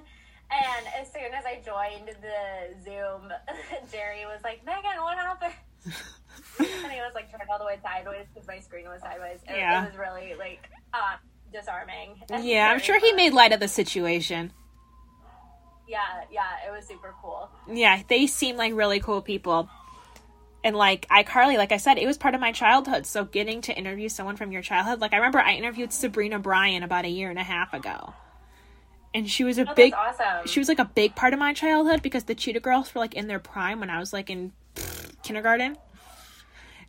And 0.52 0.86
as 1.02 1.12
soon 1.12 1.34
as 1.34 1.44
I 1.44 1.56
joined 1.66 2.10
the 2.22 2.76
Zoom, 2.84 3.34
Jerry 3.92 4.26
was 4.26 4.44
like, 4.44 4.64
Meagan, 4.64 5.02
what 5.02 5.18
happened? 5.18 5.54
And 5.86 6.92
he 6.92 7.00
was 7.02 7.12
like 7.14 7.30
turned 7.32 7.44
all 7.52 7.60
the 7.60 7.66
way 7.66 7.78
sideways 7.84 8.26
because 8.34 8.48
my 8.48 8.60
screen 8.60 8.86
was 8.86 9.02
sideways. 9.02 9.40
It, 9.48 9.58
Yeah. 9.58 9.84
it 9.84 9.90
was 9.90 9.98
really 9.98 10.34
like 10.38 10.70
um, 10.94 11.20
disarming. 11.54 12.16
Yeah, 12.42 12.70
I'm 12.72 12.80
sure 12.80 13.00
he 13.00 13.14
made 13.14 13.34
light 13.34 13.52
of 13.54 13.60
the 13.60 13.68
situation. 13.68 14.52
Yeah, 15.88 16.00
yeah, 16.32 16.42
it 16.68 16.72
was 16.72 16.88
super 16.88 17.14
cool. 17.22 17.50
Yeah, 17.72 18.02
they 18.08 18.26
seem 18.28 18.58
like 18.58 18.74
really 18.74 19.00
cool 19.00 19.22
people. 19.22 19.70
And 20.64 20.76
like 20.76 21.08
iCarly, 21.10 21.58
like 21.58 21.72
I 21.72 21.78
said, 21.78 22.00
it 22.00 22.08
was 22.08 22.18
part 22.18 22.34
of 22.34 22.42
my 22.42 22.52
childhood. 22.52 23.06
So 23.06 23.24
getting 23.24 23.62
to 23.62 23.78
interview 23.78 24.10
someone 24.10 24.36
from 24.36 24.52
your 24.52 24.64
childhood, 24.64 25.00
like 25.00 25.14
I 25.14 25.18
remember 25.18 25.40
I 25.40 25.54
interviewed 25.54 25.94
Sabrina 25.94 26.40
Bryan 26.40 26.82
about 26.82 27.06
a 27.06 27.10
year 27.10 27.30
and 27.30 27.38
a 27.38 27.44
half 27.44 27.72
ago. 27.76 28.16
And 29.14 29.30
she 29.30 29.44
was 29.44 29.60
a 29.60 29.70
Oh, 29.70 29.74
big 29.76 29.94
awesome. 29.94 30.48
she 30.48 30.60
was 30.60 30.68
like 30.68 30.80
a 30.80 30.86
big 30.86 31.16
part 31.16 31.34
of 31.34 31.40
my 31.40 31.54
childhood 31.54 32.02
because 32.02 32.24
the 32.24 32.34
Cheetah 32.36 32.60
Girls 32.62 32.94
were 32.96 33.00
like 33.00 33.14
in 33.14 33.28
their 33.28 33.40
prime 33.40 33.80
when 33.80 33.92
I 33.92 34.00
was 34.00 34.12
like 34.12 34.30
in 34.32 34.54
kindergarten. 35.26 35.78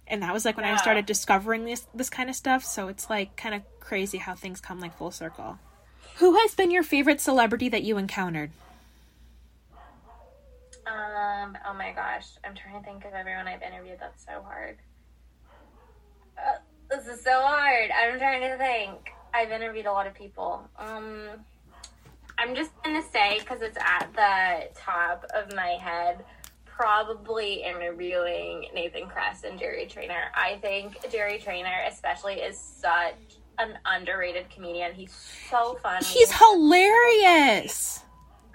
And 0.07 0.23
that 0.23 0.33
was 0.33 0.45
like 0.45 0.57
when 0.57 0.65
I 0.65 0.77
started 0.77 1.05
discovering 1.05 1.65
this 1.65 1.87
this 1.93 2.09
kind 2.11 2.31
of 2.31 2.37
stuff, 2.37 2.63
so 2.65 2.87
it's 2.87 3.11
like 3.11 3.37
kind 3.37 3.55
of 3.57 3.63
crazy 3.81 4.19
how 4.19 4.35
things 4.37 4.61
come 4.61 4.79
like 4.79 4.97
full 4.97 5.11
circle. 5.11 5.59
Who 6.19 6.37
has 6.37 6.55
been 6.55 6.71
your 6.71 6.85
favorite 6.85 7.21
celebrity 7.21 7.69
that 7.71 7.83
you 7.83 7.99
encountered? 7.99 8.51
Um. 10.87 11.59
Oh 11.67 11.75
my 11.75 11.91
gosh, 11.93 12.29
I'm 12.45 12.55
trying 12.55 12.81
to 12.81 12.87
think 12.87 13.05
of 13.05 13.15
everyone 13.15 13.49
I've 13.49 13.63
interviewed. 13.63 13.99
That's 13.99 14.25
so 14.25 14.43
hard. 14.43 14.77
Uh, 16.39 16.59
this 16.89 17.09
is 17.09 17.25
so 17.25 17.43
hard. 17.43 17.91
I'm 17.91 18.19
trying 18.19 18.43
to 18.43 18.57
think. 18.59 19.11
I've 19.35 19.51
interviewed 19.51 19.87
a 19.87 19.93
lot 19.93 20.07
of 20.07 20.15
people. 20.15 20.69
Um. 20.79 21.31
I'm 22.39 22.55
just 22.55 22.71
gonna 22.85 23.03
say 23.13 23.39
because 23.41 23.63
it's 23.63 23.79
at 23.79 24.09
the 24.15 24.79
top 24.79 25.25
of 25.35 25.55
my 25.55 25.79
head. 25.81 26.23
Probably 26.77 27.63
interviewing 27.63 28.67
Nathan 28.75 29.09
Kress 29.09 29.45
and 29.45 29.59
Jerry 29.59 29.87
Trainor. 29.87 30.31
I 30.35 30.59
think 30.61 30.99
Jerry 31.11 31.39
Trainor, 31.39 31.85
especially, 31.89 32.35
is 32.35 32.59
such 32.59 33.15
an 33.59 33.79
underrated 33.87 34.51
comedian. 34.51 34.93
He's 34.93 35.13
so 35.51 35.79
funny. 35.83 36.05
He's 36.05 36.31
hilarious. 36.33 38.03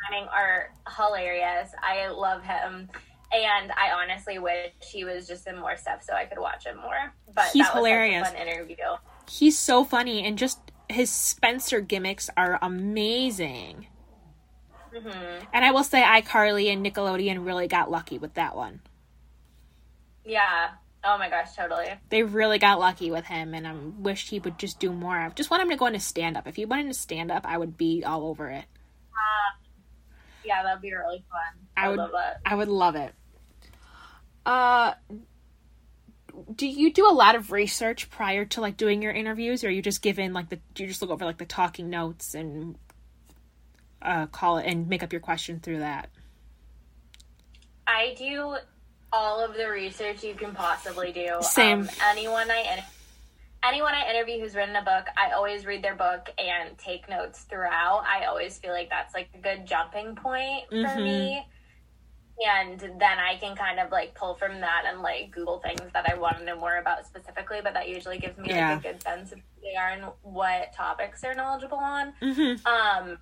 timing 0.08 0.28
are 0.30 0.72
hilarious. 0.96 1.72
I 1.82 2.10
love 2.10 2.44
him. 2.44 2.90
And 3.34 3.72
I 3.72 3.92
honestly 3.94 4.38
wish 4.40 4.72
he 4.82 5.06
was 5.06 5.28
just 5.28 5.48
in 5.48 5.58
more 5.58 5.78
stuff 5.78 6.04
so 6.04 6.14
I 6.14 6.26
could 6.26 6.38
watch 6.40 6.66
him 6.66 6.78
more. 6.78 7.14
But 7.34 7.46
He's 7.54 7.70
hilarious. 7.70 8.28
Fun 8.28 8.38
interview. 8.38 8.76
He's 9.28 9.58
so 9.58 9.84
funny 9.86 10.26
and 10.26 10.38
just 10.38 10.60
his 10.90 11.10
Spencer 11.10 11.80
gimmicks 11.80 12.30
are 12.36 12.60
amazing. 12.62 13.88
Hmm 14.94 15.46
And 15.54 15.66
I 15.66 15.72
will 15.72 15.84
say 15.84 16.02
iCarly 16.02 16.72
and 16.72 16.86
Nickelodeon 16.86 17.46
really 17.46 17.68
got 17.68 17.90
lucky 17.92 18.18
with 18.18 18.34
that 18.36 18.56
one. 18.56 18.82
Yeah. 20.26 20.70
Oh 21.04 21.18
my 21.18 21.30
gosh, 21.30 21.56
totally. 21.56 21.88
They 22.10 22.24
really 22.24 22.60
got 22.60 22.80
lucky 22.80 23.10
with 23.10 23.26
him 23.26 23.54
and 23.54 23.68
I 23.68 23.74
wish 23.74 24.30
he 24.30 24.40
would 24.40 24.60
just 24.60 24.80
do 24.80 24.92
more. 24.92 25.18
I 25.18 25.30
just 25.30 25.50
want 25.50 25.64
him 25.64 25.70
to 25.70 25.76
go 25.76 25.88
into 25.88 26.00
stand 26.00 26.38
up. 26.38 26.48
If 26.48 26.56
he 26.58 26.66
went 26.66 26.82
into 26.84 26.94
stand 26.94 27.32
up, 27.32 27.46
I 27.48 27.58
would 27.58 27.76
be 27.78 28.04
all 28.04 28.28
over 28.28 28.50
it. 28.50 28.66
Yeah, 30.44 30.64
that'd 30.64 30.82
be 30.82 30.92
really 30.94 31.24
fun. 31.30 31.68
I 31.78 31.86
I, 31.86 31.90
would- 31.90 31.98
love 31.98 32.12
that. 32.14 32.42
I 32.46 32.56
would 32.56 32.68
love 32.68 32.96
it. 32.96 33.14
Uh 34.46 34.94
do 36.56 36.66
you 36.66 36.92
do 36.94 37.08
a 37.08 37.12
lot 37.14 37.36
of 37.36 37.52
research 37.52 38.10
prior 38.10 38.46
to 38.46 38.62
like 38.62 38.78
doing 38.78 39.02
your 39.02 39.12
interviews 39.12 39.64
or 39.64 39.70
you 39.70 39.82
just 39.82 40.02
given 40.02 40.34
like 40.34 40.50
the 40.50 40.60
do 40.74 40.84
you 40.84 40.90
just 40.90 41.02
look 41.02 41.12
over 41.12 41.26
like 41.26 41.38
the 41.38 41.46
talking 41.46 41.90
notes 41.90 42.34
and 42.34 42.76
uh 44.02 44.26
call 44.28 44.58
it 44.58 44.66
and 44.66 44.88
make 44.88 45.04
up 45.04 45.12
your 45.12 45.22
question 45.22 45.60
through 45.60 45.80
that? 45.80 46.10
I 47.88 48.16
do 48.18 48.58
all 49.14 49.44
of 49.44 49.56
the 49.56 49.68
research 49.70 50.24
you 50.24 50.36
can 50.36 50.54
possibly 50.54 51.12
do. 51.12 51.36
Same. 51.42 51.82
Um, 51.82 51.90
anyone 52.10 52.50
I 52.50 52.84
anyone 53.64 53.94
I 53.94 54.10
interview 54.10 54.40
who's 54.40 54.56
written 54.56 54.76
a 54.76 54.84
book, 54.84 55.06
I 55.18 55.32
always 55.32 55.66
read 55.66 55.84
their 55.84 55.96
book 55.96 56.30
and 56.38 56.78
take 56.78 57.10
notes 57.10 57.42
throughout. 57.42 58.04
I 58.08 58.26
always 58.26 58.58
feel 58.58 58.72
like 58.72 58.90
that's 58.90 59.14
like 59.14 59.30
a 59.36 59.38
good 59.38 59.66
jumping 59.66 60.16
point 60.16 60.68
for 60.70 60.76
Mhm. 60.76 61.04
me. 61.04 61.48
And 62.44 62.80
then 62.80 63.20
I 63.20 63.38
can 63.40 63.56
kind 63.56 63.80
of 63.80 63.92
like 63.92 64.16
pull 64.16 64.34
from 64.36 64.62
that 64.62 64.86
and 64.88 65.02
like 65.02 65.30
Google 65.32 65.60
things 65.60 65.82
that 65.94 66.10
I 66.10 66.16
want 66.16 66.38
to 66.40 66.44
know 66.46 66.56
more 66.56 66.78
about 66.78 67.06
specifically, 67.06 67.60
but 67.62 67.74
that 67.76 67.88
usually 67.88 68.18
gives 68.18 68.38
me 68.40 68.50
Yeah. 68.50 68.72
like 68.74 68.80
a 68.86 68.94
good 68.94 69.04
sense 69.04 69.32
of 69.32 69.38
who 69.40 69.62
they 69.62 69.76
are 69.76 69.90
and 69.90 70.06
what 70.24 70.74
topics 70.74 71.22
they're 71.22 71.36
knowledgeable 71.36 71.78
on. 71.78 72.14
Mhm. 72.14 72.66
Um, 72.66 73.20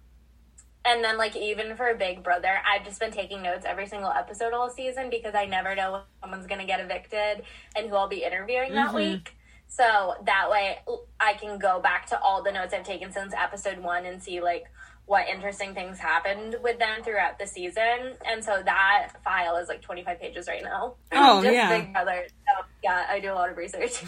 and 0.86 1.04
then 1.04 1.18
like 1.18 1.36
even 1.36 1.76
for 1.76 1.94
Big 1.96 2.24
Brother, 2.24 2.58
I've 2.66 2.86
just 2.86 3.00
been 3.00 3.12
taking 3.12 3.42
notes 3.42 3.66
every 3.68 3.86
single 3.88 4.12
episode 4.12 4.54
all 4.54 4.70
season 4.70 5.10
because 5.10 5.36
I 5.36 5.46
never 5.46 5.76
know 5.76 5.92
when 5.92 6.02
someone's 6.22 6.48
gonna 6.48 6.66
get 6.66 6.80
evicted 6.80 7.44
and 7.76 7.90
who 7.90 7.96
I'll 7.96 8.08
be 8.08 8.24
interviewing 8.24 8.74
that 8.76 8.92
Mhm. 8.92 8.96
week. 8.96 9.36
So 9.68 10.16
that 10.26 10.50
way 10.50 10.80
I 11.20 11.34
can 11.34 11.60
go 11.60 11.80
back 11.80 12.08
to 12.08 12.20
all 12.20 12.42
the 12.42 12.52
notes 12.52 12.74
I've 12.74 12.84
taken 12.84 13.12
since 13.12 13.34
episode 13.34 13.78
one 13.80 14.06
and 14.06 14.22
see 14.22 14.42
like 14.42 14.66
what 15.06 15.28
interesting 15.28 15.74
things 15.74 15.98
happened 16.00 16.56
with 16.62 16.78
them 16.80 17.04
throughout 17.04 17.40
the 17.40 17.46
season. 17.48 18.16
And 18.26 18.44
so 18.44 18.62
that 18.64 19.10
file 19.24 19.58
is 19.58 19.68
like 19.68 19.82
25 19.82 20.20
pages 20.20 20.48
right 20.48 20.64
now. 20.64 20.96
Oh, 21.12 21.42
just 21.42 21.54
yeah. 21.54 21.70
Big 21.80 21.92
Brother. 21.94 22.28
So 22.48 22.66
yeah, 22.84 23.06
I 23.10 23.20
do 23.20 23.32
a 23.32 23.36
lot 23.36 23.50
of 23.50 23.58
research. 23.58 24.04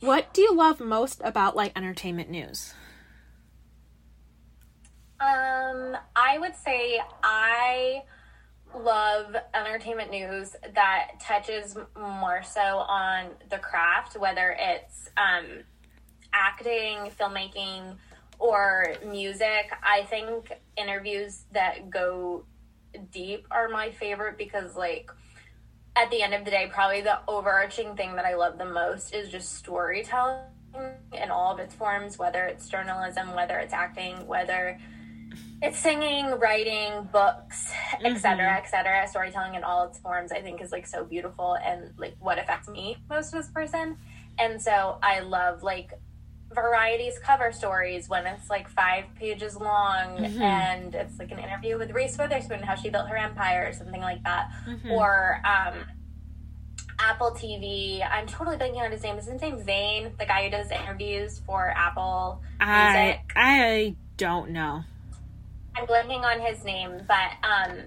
What 0.00 0.32
do 0.34 0.42
you 0.42 0.54
love 0.54 0.80
most 0.80 1.20
about 1.24 1.56
like 1.56 1.72
entertainment 1.76 2.28
news? 2.30 2.74
Um, 5.22 5.96
I 6.16 6.38
would 6.38 6.56
say 6.56 7.00
I 7.22 8.02
love 8.74 9.36
entertainment 9.54 10.10
news 10.10 10.56
that 10.74 11.12
touches 11.20 11.76
more 11.96 12.42
so 12.42 12.60
on 12.60 13.28
the 13.48 13.58
craft, 13.58 14.16
whether 14.18 14.56
it's 14.58 15.08
um, 15.16 15.62
acting, 16.32 17.12
filmmaking, 17.18 17.96
or 18.40 18.94
music. 19.06 19.70
I 19.84 20.02
think 20.04 20.52
interviews 20.76 21.44
that 21.52 21.88
go 21.88 22.44
deep 23.12 23.46
are 23.50 23.68
my 23.68 23.90
favorite 23.92 24.36
because 24.36 24.74
like 24.74 25.08
at 25.94 26.10
the 26.10 26.22
end 26.22 26.34
of 26.34 26.44
the 26.44 26.50
day, 26.50 26.68
probably 26.72 27.02
the 27.02 27.20
overarching 27.28 27.94
thing 27.94 28.16
that 28.16 28.24
I 28.24 28.34
love 28.34 28.58
the 28.58 28.64
most 28.64 29.14
is 29.14 29.30
just 29.30 29.56
storytelling 29.56 30.40
in 31.12 31.30
all 31.30 31.52
of 31.52 31.60
its 31.60 31.74
forms, 31.74 32.18
whether 32.18 32.44
it's 32.46 32.68
journalism, 32.68 33.34
whether 33.34 33.58
it's 33.58 33.74
acting, 33.74 34.26
whether 34.26 34.78
it's 35.62 35.78
singing, 35.78 36.26
writing, 36.38 37.04
books, 37.12 37.72
etc., 38.04 38.44
Mhm. 38.44 38.58
etc. 38.58 39.06
Storytelling 39.08 39.54
in 39.54 39.62
all 39.64 39.84
its 39.84 39.98
forms, 39.98 40.32
I 40.32 40.40
think, 40.42 40.60
is 40.60 40.72
like 40.72 40.86
so 40.86 41.04
beautiful 41.04 41.54
and 41.54 41.94
like 41.96 42.16
what 42.18 42.38
affects 42.38 42.68
me 42.68 42.96
most 43.08 43.32
as 43.34 43.48
a 43.48 43.52
person. 43.52 43.96
And 44.38 44.60
so 44.60 44.98
I 45.02 45.20
love 45.20 45.62
like 45.62 45.92
Variety's 46.50 47.18
cover 47.18 47.50
stories 47.52 48.08
when 48.10 48.26
it's 48.26 48.50
like 48.50 48.68
five 48.68 49.04
pages 49.14 49.56
long 49.56 50.18
Mhm. 50.18 50.40
and 50.40 50.94
it's 50.94 51.18
like 51.18 51.30
an 51.30 51.38
interview 51.38 51.78
with 51.78 51.92
Reese 51.92 52.18
Witherspoon, 52.18 52.62
how 52.62 52.74
she 52.74 52.90
built 52.90 53.08
her 53.08 53.16
empire, 53.16 53.66
or 53.68 53.72
something 53.72 54.02
like 54.02 54.22
that 54.24 54.50
Mhm. 54.66 54.90
or 54.90 55.40
um, 55.44 55.86
Apple 56.98 57.30
TV. 57.32 58.02
I'm 58.02 58.26
totally 58.26 58.56
blanking 58.56 58.82
on 58.84 58.90
his 58.92 59.02
name. 59.02 59.16
Is 59.16 59.26
his 59.26 59.40
name 59.40 59.62
Zane, 59.64 60.14
the 60.18 60.26
guy 60.26 60.44
who 60.44 60.50
does 60.50 60.70
interviews 60.70 61.40
for 61.46 61.70
Apple? 61.74 62.42
I 62.60 62.92
music. 62.92 63.20
I 63.34 63.96
don't 64.18 64.50
know. 64.50 64.84
I'm 65.76 65.86
blanking 65.86 66.22
on 66.22 66.40
his 66.40 66.64
name, 66.64 67.00
but 67.08 67.30
um, 67.42 67.78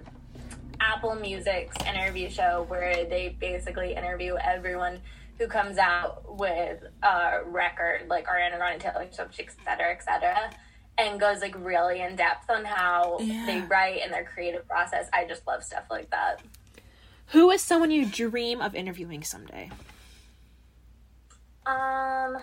Apple 0.80 1.14
Music's 1.14 1.76
interview 1.86 2.28
show 2.28 2.64
where 2.68 3.04
they 3.04 3.36
basically 3.40 3.94
interview 3.94 4.36
everyone 4.42 5.00
who 5.38 5.46
comes 5.46 5.78
out 5.78 6.36
with 6.38 6.82
a 7.02 7.40
record, 7.46 8.06
like 8.08 8.26
Ariana 8.26 8.56
Grande, 8.56 8.80
Taylor 8.80 9.06
Swift, 9.10 9.38
et 9.38 9.48
cetera, 9.64 9.92
et 9.92 10.02
cetera, 10.02 10.50
and 10.98 11.20
goes 11.20 11.40
like 11.42 11.54
really 11.58 12.00
in 12.00 12.16
depth 12.16 12.48
on 12.50 12.64
how 12.64 13.18
Yeah. 13.20 13.44
they 13.46 13.60
write 13.60 14.00
and 14.02 14.12
their 14.12 14.24
creative 14.24 14.66
process. 14.66 15.08
I 15.12 15.26
just 15.26 15.46
love 15.46 15.62
stuff 15.62 15.84
like 15.90 16.10
that. 16.10 16.40
Who 17.28 17.50
is 17.50 17.60
someone 17.62 17.90
you 17.90 18.06
dream 18.06 18.60
of 18.60 18.74
interviewing 18.74 19.22
someday? 19.24 19.70
Um, 21.66 22.38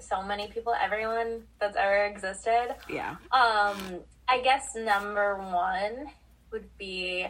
so 0.00 0.22
many 0.22 0.48
people, 0.48 0.72
everyone 0.80 1.42
that's 1.60 1.76
ever 1.76 2.04
existed. 2.06 2.74
Yeah. 2.88 3.16
Um, 3.32 4.00
I 4.28 4.40
guess 4.40 4.74
number 4.74 5.36
one 5.36 6.08
would 6.50 6.68
be 6.78 7.26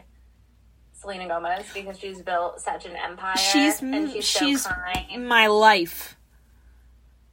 Selena 0.93 1.29
Gomez 1.29 1.67
because 1.75 1.99
she's 1.99 2.23
built 2.23 2.61
such 2.61 2.87
an 2.87 2.97
empire. 2.97 3.37
She's 3.37 3.83
and 3.83 4.11
she's, 4.11 4.25
she's 4.25 4.63
so 4.63 4.71
kind. 4.71 5.29
my 5.29 5.47
life. 5.47 6.17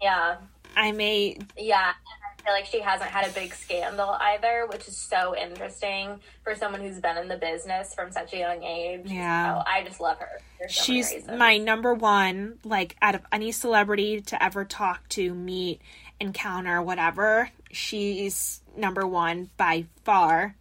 Yeah, 0.01 0.37
I 0.75 0.91
may 0.91 1.37
yeah. 1.57 1.93
I 1.93 2.43
feel 2.43 2.53
like 2.53 2.65
she 2.65 2.81
hasn't 2.81 3.09
had 3.09 3.25
a 3.25 3.31
big 3.31 3.53
scandal 3.53 4.17
either, 4.19 4.67
which 4.69 4.85
is 4.89 4.97
so 4.97 5.33
interesting 5.33 6.19
for 6.43 6.55
someone 6.55 6.81
who's 6.81 6.99
been 6.99 7.17
in 7.17 7.29
the 7.29 7.37
business 7.37 7.93
from 7.95 8.11
such 8.11 8.33
a 8.33 8.37
young 8.37 8.61
age. 8.63 9.03
Yeah. 9.05 9.61
so 9.61 9.63
I 9.65 9.83
just 9.83 10.01
love 10.01 10.17
her. 10.19 10.41
so 10.59 10.83
she's 10.83 11.25
my 11.27 11.57
number 11.57 11.93
one 11.93 12.59
like 12.65 12.97
out 13.01 13.15
of 13.15 13.21
any 13.31 13.53
celebrity 13.53 14.19
to 14.19 14.43
ever 14.43 14.65
talk 14.65 15.07
to 15.09 15.33
meet 15.33 15.79
encounter 16.19 16.81
whatever 16.81 17.49
she's 17.73 18.61
number 18.77 19.05
one 19.05 19.49
by 19.57 19.85
far 20.03 20.55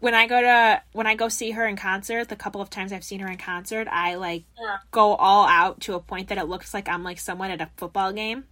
when 0.00 0.14
i 0.14 0.26
go 0.26 0.40
to 0.40 0.82
when 0.92 1.06
i 1.06 1.14
go 1.14 1.28
see 1.28 1.52
her 1.52 1.66
in 1.66 1.76
concert 1.76 2.28
the 2.28 2.36
couple 2.36 2.60
of 2.60 2.68
times 2.68 2.92
i've 2.92 3.04
seen 3.04 3.20
her 3.20 3.28
in 3.28 3.38
concert 3.38 3.88
i 3.90 4.16
like 4.16 4.44
Yeah. 4.60 4.76
go 4.90 5.14
all 5.14 5.46
out 5.46 5.80
to 5.82 5.94
a 5.94 6.00
point 6.00 6.28
that 6.28 6.38
it 6.38 6.44
looks 6.44 6.74
like 6.74 6.88
i'm 6.88 7.02
like 7.02 7.18
someone 7.18 7.50
at 7.50 7.60
a 7.60 7.70
football 7.76 8.12
game 8.12 8.44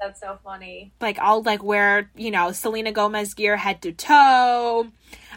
That's 0.00 0.20
so 0.20 0.38
funny. 0.42 0.92
like 1.00 1.18
I'll 1.18 1.42
like 1.42 1.62
wear, 1.62 2.10
you 2.16 2.30
know, 2.30 2.52
Selena 2.52 2.90
Gomez 2.90 3.34
gear 3.34 3.58
head 3.58 3.82
to 3.82 3.92
toe. 3.92 4.86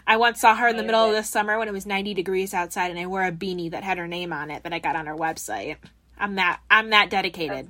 I 0.06 0.16
once 0.16 0.40
saw 0.40 0.54
her 0.54 0.68
in 0.68 0.78
the 0.78 0.82
middle 0.82 1.04
of 1.04 1.12
the 1.12 1.22
summer 1.22 1.58
when 1.58 1.68
it 1.68 1.72
was 1.72 1.84
90 1.84 2.14
degrees 2.14 2.54
outside 2.54 2.90
and 2.90 2.98
I 2.98 3.06
wore 3.06 3.22
a 3.24 3.30
beanie 3.30 3.70
that 3.72 3.84
had 3.84 3.98
her 3.98 4.08
name 4.08 4.32
on 4.32 4.50
it 4.50 4.62
that 4.62 4.72
I 4.72 4.78
got 4.78 4.96
on 4.96 5.04
her 5.04 5.14
website. 5.14 5.76
I'm 6.18 6.36
that 6.36 6.60
I'm 6.70 6.88
that 6.90 7.10
dedicated. 7.10 7.68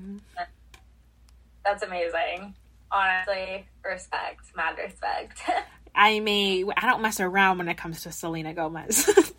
That's 1.64 1.82
amazing. 1.82 2.54
Honestly, 2.90 3.66
respect, 3.84 4.40
mad 4.56 4.76
respect. 4.78 5.40
I 5.94 6.20
may 6.20 6.64
I 6.76 6.86
don't 6.86 7.02
mess 7.02 7.20
around 7.20 7.58
when 7.58 7.68
it 7.68 7.76
comes 7.76 8.02
to 8.02 8.12
Selena 8.12 8.52
Gomez. 8.54 9.08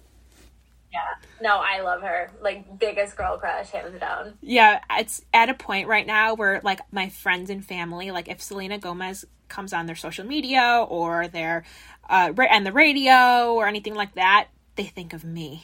yeah. 0.91 0.99
No, 1.41 1.57
I 1.57 1.81
love 1.81 2.01
her. 2.01 2.31
Like 2.41 2.79
biggest 2.79 3.17
girl 3.17 3.37
crush, 3.37 3.69
hands 3.69 3.99
down. 3.99 4.35
yeah, 4.41 4.79
it's 4.91 5.21
at 5.33 5.49
a 5.49 5.53
point 5.53 5.87
right 5.87 6.07
now 6.07 6.33
where 6.35 6.61
like 6.63 6.79
my 6.91 7.09
friends 7.09 7.49
and 7.49 7.63
family, 7.63 8.11
like 8.11 8.27
if 8.29 8.41
Selena 8.41 8.77
Gomez 8.77 9.25
comes 9.47 9.73
on 9.73 9.85
their 9.85 9.95
social 9.95 10.25
media 10.25 10.85
or 10.87 11.27
their 11.27 11.63
uh 12.09 12.33
and 12.49 12.65
the 12.65 12.71
radio 12.71 13.53
or 13.53 13.67
anything 13.67 13.95
like 13.95 14.15
that, 14.15 14.47
they 14.75 14.83
think 14.85 15.13
of 15.13 15.23
me. 15.23 15.63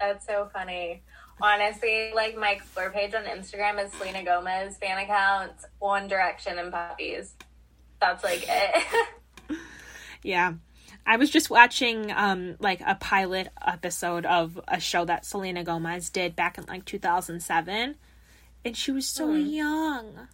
That's 0.00 0.26
so 0.26 0.50
funny. 0.52 1.02
Honestly, 1.42 2.12
like 2.14 2.36
my 2.38 2.50
explore 2.52 2.90
page 2.90 3.14
on 3.14 3.24
Instagram 3.24 3.84
is 3.84 3.92
Selena 3.92 4.24
Gomez 4.24 4.76
fan 4.78 4.96
accounts, 4.98 5.64
One 5.80 6.06
Direction, 6.06 6.58
and 6.58 6.72
puppies. 6.72 7.34
That's 8.00 8.22
like 8.24 8.44
it. 8.48 8.84
Yeah. 10.22 10.54
I 11.04 11.16
was 11.16 11.30
just 11.30 11.50
watching 11.50 12.12
um 12.12 12.54
like 12.60 12.80
a 12.86 12.94
pilot 12.94 13.48
episode 13.66 14.24
of 14.24 14.60
a 14.68 14.78
show 14.78 15.04
that 15.04 15.24
Selena 15.26 15.64
Gomez 15.64 16.10
did 16.10 16.36
back 16.36 16.58
in 16.58 16.64
like 16.66 16.84
2007 16.84 17.96
and 18.64 18.76
she 18.76 18.92
was 18.92 19.08
so 19.08 19.26
Hmm. 19.32 19.46
young. 19.46 20.28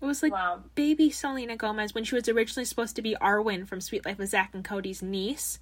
It 0.00 0.04
was 0.04 0.20
like 0.20 0.32
wow. 0.32 0.64
baby 0.74 1.10
Selena 1.10 1.56
Gomez 1.56 1.94
when 1.94 2.02
she 2.02 2.16
was 2.16 2.28
originally 2.28 2.64
supposed 2.64 2.96
to 2.96 3.02
be 3.02 3.14
Arwin 3.22 3.68
from 3.68 3.80
Suite 3.80 4.04
Life 4.04 4.18
of 4.18 4.26
Zack 4.28 4.50
and 4.52 4.64
Cody's 4.64 5.00
niece. 5.00 5.60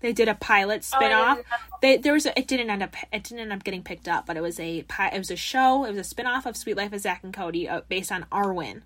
They 0.00 0.12
did 0.12 0.28
a 0.28 0.34
pilot 0.34 0.86
Oh, 0.92 0.96
spin-off. 0.96 1.38
They 1.82 1.96
there 1.96 2.12
was 2.12 2.26
a, 2.26 2.38
it 2.38 2.46
didn't 2.46 2.70
end 2.70 2.82
up 2.82 2.94
it 3.12 3.24
didn't 3.24 3.40
end 3.40 3.52
up 3.52 3.64
getting 3.64 3.82
picked 3.82 4.08
up, 4.08 4.26
but 4.26 4.36
it 4.36 4.40
was 4.40 4.60
a 4.60 4.78
it 4.78 5.18
was 5.18 5.30
a 5.30 5.36
show. 5.36 5.84
It 5.84 5.90
was 5.90 5.98
a 5.98 6.04
spin-off 6.04 6.46
of 6.46 6.56
Suite 6.56 6.76
Life 6.76 6.92
of 6.92 7.00
Zack 7.00 7.24
and 7.24 7.34
Cody 7.34 7.68
uh, 7.68 7.82
based 7.88 8.12
on 8.12 8.24
Arwin. 8.30 8.82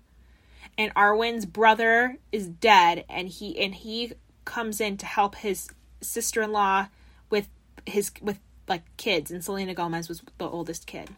And 0.77 0.93
Arwin's 0.95 1.45
brother 1.45 2.17
is 2.31 2.47
dead, 2.47 3.05
and 3.09 3.27
he 3.27 3.59
and 3.59 3.75
he 3.75 4.13
comes 4.45 4.81
in 4.81 4.97
to 4.97 5.05
help 5.05 5.35
his 5.35 5.69
sister-in-law 6.01 6.87
with 7.29 7.47
his 7.85 8.11
with 8.21 8.39
like 8.67 8.83
kids, 8.97 9.29
and 9.29 9.43
Selena 9.43 9.73
Gomez 9.75 10.09
was 10.09 10.23
the 10.39 10.47
oldest 10.49 10.87
kid. 10.87 11.11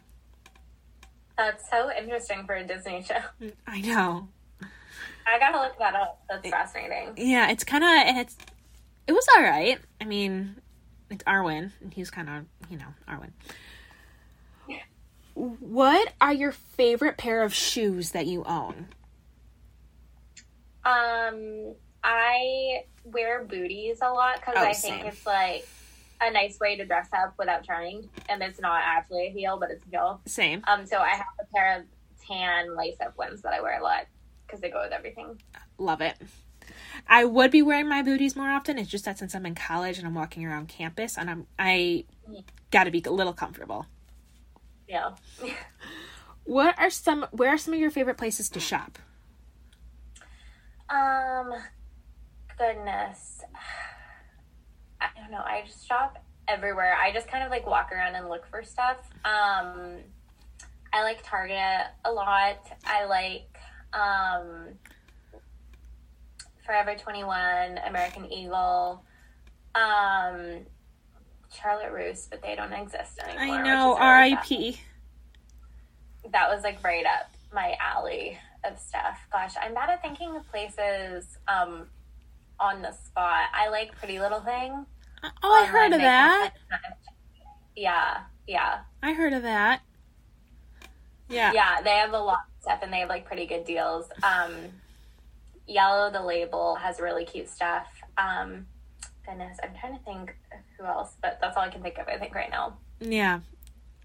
That's 1.38 1.68
so 1.70 1.90
interesting 1.90 2.44
for 2.46 2.54
a 2.54 2.64
Disney 2.66 3.02
show. 3.02 3.20
I 3.66 3.80
know. 3.80 4.28
I 5.26 5.38
gotta 5.38 5.58
look 5.58 5.78
that 5.78 5.94
up. 5.94 6.22
That's 6.28 6.48
fascinating. 6.48 7.14
Yeah, 7.16 7.50
it's 7.50 7.64
kind 7.64 7.82
of 7.82 7.88
and 7.90 8.18
it's 8.18 8.36
it 9.06 9.12
was 9.12 9.26
all 9.36 9.42
right. 9.42 9.78
I 10.00 10.04
mean, 10.04 10.56
it's 11.10 11.24
Arwin, 11.24 11.70
and 11.80 11.92
he's 11.94 12.10
kind 12.10 12.28
of 12.28 12.44
you 12.70 12.78
know 12.78 12.94
Arwin. 13.08 13.30
What 15.34 16.14
are 16.18 16.32
your 16.32 16.50
favorite 16.52 17.18
pair 17.18 17.42
of 17.42 17.52
shoes 17.52 18.12
that 18.12 18.24
you 18.26 18.42
own? 18.44 18.88
Um, 20.82 21.74
I 22.02 22.84
wear 23.04 23.44
booties 23.44 23.98
a 24.00 24.10
lot 24.10 24.36
because 24.36 24.54
Oh, 24.56 24.62
I 24.64 24.72
same. 24.72 25.00
think 25.00 25.12
it's 25.12 25.26
like 25.26 25.68
a 26.22 26.30
nice 26.30 26.58
way 26.58 26.76
to 26.76 26.86
dress 26.86 27.08
up 27.12 27.34
without 27.38 27.64
trying, 27.64 28.08
and 28.30 28.42
it's 28.42 28.58
not 28.60 28.80
actually 28.82 29.26
a 29.26 29.30
heel, 29.30 29.58
but 29.58 29.70
it's 29.70 29.84
a 29.86 29.90
heel. 29.90 30.20
Same. 30.24 30.62
Um, 30.66 30.86
so 30.86 30.96
I 30.98 31.10
have 31.10 31.26
a 31.38 31.44
pair 31.54 31.80
of 31.80 31.84
tan 32.26 32.74
lace 32.74 32.96
up 33.04 33.18
ones 33.18 33.42
that 33.42 33.52
I 33.52 33.60
wear 33.60 33.78
a 33.78 33.82
lot 33.82 34.06
because 34.46 34.60
they 34.60 34.70
go 34.70 34.80
with 34.82 34.92
everything. 34.92 35.38
Love 35.76 36.00
it. 36.00 36.16
I 37.08 37.24
would 37.24 37.50
be 37.50 37.62
wearing 37.62 37.88
my 37.88 38.02
booties 38.02 38.34
more 38.34 38.50
often. 38.50 38.78
It's 38.78 38.90
just 38.90 39.04
that 39.04 39.18
since 39.18 39.34
I'm 39.34 39.46
in 39.46 39.54
college 39.54 39.98
and 39.98 40.06
I'm 40.06 40.14
walking 40.14 40.44
around 40.44 40.68
campus, 40.68 41.16
and 41.16 41.30
I'm 41.30 41.46
I 41.58 42.04
got 42.70 42.84
to 42.84 42.90
be 42.90 43.02
a 43.06 43.10
little 43.10 43.32
comfortable. 43.32 43.86
Yeah. 44.88 45.12
What 46.44 46.78
are 46.78 46.90
some? 46.90 47.26
Where 47.32 47.50
are 47.50 47.58
some 47.58 47.74
of 47.74 47.80
your 47.80 47.90
favorite 47.90 48.18
places 48.18 48.48
to 48.50 48.60
shop? 48.60 48.98
Um, 50.88 51.52
goodness. 52.56 53.40
I 55.00 55.08
don't 55.20 55.30
know. 55.30 55.42
I 55.44 55.62
just 55.66 55.86
shop 55.86 56.24
everywhere. 56.48 56.96
I 57.00 57.12
just 57.12 57.28
kind 57.28 57.44
of 57.44 57.50
like 57.50 57.66
walk 57.66 57.90
around 57.92 58.14
and 58.14 58.28
look 58.28 58.46
for 58.46 58.62
stuff. 58.62 58.98
Um, 59.24 59.98
I 60.92 61.02
like 61.02 61.22
Target 61.22 61.88
a 62.04 62.12
lot. 62.12 62.64
I 62.84 63.04
like 63.06 63.58
um, 63.92 64.68
Forever 66.66 66.96
21, 66.96 67.78
American 67.86 68.30
Eagle, 68.30 69.04
um, 69.74 70.66
Charlotte 71.52 71.92
Russe, 71.92 72.26
but 72.28 72.42
they 72.42 72.54
don't 72.56 72.72
exist 72.72 73.18
anymore. 73.24 73.58
I 73.58 73.62
know. 73.62 73.92
is 73.94 73.98
really 73.98 73.98
sad. 73.98 74.02
R.I.P. 74.02 74.80
That 76.32 76.50
was 76.50 76.64
like 76.64 76.82
right 76.82 77.06
up 77.06 77.30
my 77.52 77.76
alley 77.80 78.38
of 78.64 78.78
stuff. 78.78 79.18
Gosh, 79.30 79.54
I'm 79.60 79.74
bad 79.74 79.90
at 79.90 80.02
thinking 80.02 80.34
of 80.36 80.48
places 80.50 81.38
um, 81.48 81.86
on 82.58 82.82
the 82.82 82.92
spot. 82.92 83.46
I 83.54 83.68
like 83.68 83.96
Pretty 83.96 84.18
Little 84.18 84.40
Thing. 84.40 84.86
Oh, 85.42 85.52
I 85.52 85.66
heard 85.66 85.92
of 85.92 86.00
that. 86.00 86.52
Yeah, 87.74 88.22
yeah, 88.46 88.80
I 89.02 89.12
heard 89.12 89.32
of 89.32 89.42
that. 89.42 89.82
Yeah. 91.28 91.52
yeah. 91.52 91.80
They 91.82 91.90
have 91.90 92.12
a 92.12 92.18
lot 92.18 92.38
of 92.38 92.62
stuff, 92.62 92.80
and 92.82 92.92
they 92.92 93.00
have 93.00 93.08
like 93.08 93.26
pretty 93.26 93.46
good 93.46 93.64
deals. 93.64 94.06
Um, 94.22 94.52
Yellow, 95.66 96.10
the 96.10 96.22
label, 96.22 96.76
has 96.76 97.00
really 97.00 97.24
cute 97.24 97.48
stuff. 97.48 97.86
Um, 98.18 98.66
goodness, 99.26 99.58
I'm 99.62 99.70
trying 99.78 99.96
to 99.98 100.04
think 100.04 100.34
who 100.78 100.84
else, 100.84 101.14
but 101.22 101.38
that's 101.40 101.56
all 101.56 101.62
I 101.64 101.68
can 101.70 101.82
think 101.82 101.98
of. 101.98 102.06
I 102.08 102.18
think 102.18 102.34
right 102.34 102.50
now. 102.50 102.76
Yeah, 103.00 103.40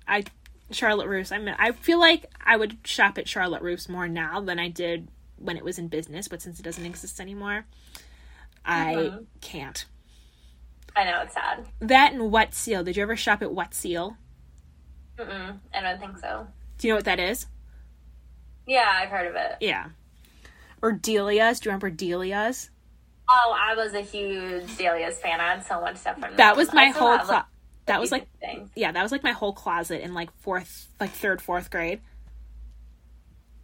I 0.07 0.23
Charlotte 0.71 1.07
Russe. 1.07 1.31
I 1.31 1.37
mean, 1.37 1.55
I 1.59 1.71
feel 1.71 1.99
like 1.99 2.25
I 2.43 2.57
would 2.57 2.77
shop 2.85 3.17
at 3.17 3.27
Charlotte 3.27 3.61
Russe 3.61 3.87
more 3.89 4.07
now 4.07 4.39
than 4.41 4.57
I 4.59 4.69
did 4.69 5.07
when 5.37 5.57
it 5.57 5.63
was 5.63 5.77
in 5.79 5.87
business, 5.87 6.27
but 6.27 6.41
since 6.41 6.59
it 6.59 6.63
doesn't 6.63 6.85
exist 6.85 7.19
anymore, 7.19 7.65
I 8.65 8.93
Mhm. 8.93 9.25
can't. 9.41 9.85
I 10.95 11.03
know 11.05 11.21
it's 11.21 11.33
sad. 11.33 11.65
That 11.79 12.13
and 12.13 12.31
Wet 12.31 12.53
Seal. 12.53 12.83
Did 12.83 12.97
you 12.97 13.03
ever 13.03 13.15
shop 13.15 13.41
at 13.41 13.53
Wet 13.53 13.73
Seal? 13.73 14.17
Mm-mm, 15.17 15.59
I 15.73 15.81
don't 15.81 15.99
think 15.99 16.17
so. 16.17 16.47
Do 16.77 16.87
you 16.87 16.93
know 16.93 16.97
what 16.97 17.05
that 17.05 17.19
is? 17.19 17.47
Yeah, 18.65 18.89
I've 18.93 19.09
heard 19.09 19.27
of 19.27 19.35
it. 19.35 19.57
Yeah. 19.61 19.89
Or 20.81 20.91
Delia's. 20.91 21.59
Do 21.59 21.67
you 21.67 21.71
remember 21.71 21.89
Delia's? 21.89 22.69
Oh, 23.29 23.55
I 23.57 23.75
was 23.75 23.93
a 23.93 24.01
huge 24.01 24.75
Delia's 24.77 25.17
fan. 25.19 25.39
I 25.39 25.53
had 25.53 25.65
so 25.65 25.79
much 25.79 25.97
stuff 25.97 26.19
from. 26.19 26.35
That 26.35 26.57
was 26.57 26.73
my 26.73 26.87
whole 26.89 27.17
clo- 27.19 27.43
that 27.85 27.99
was 27.99 28.11
like 28.11 28.27
things. 28.39 28.69
yeah, 28.75 28.91
that 28.91 29.01
was 29.01 29.11
like 29.11 29.23
my 29.23 29.31
whole 29.31 29.53
closet 29.53 30.01
in 30.03 30.13
like 30.13 30.29
fourth 30.39 30.87
like 30.99 31.11
third, 31.11 31.41
fourth 31.41 31.69
grade. 31.69 32.01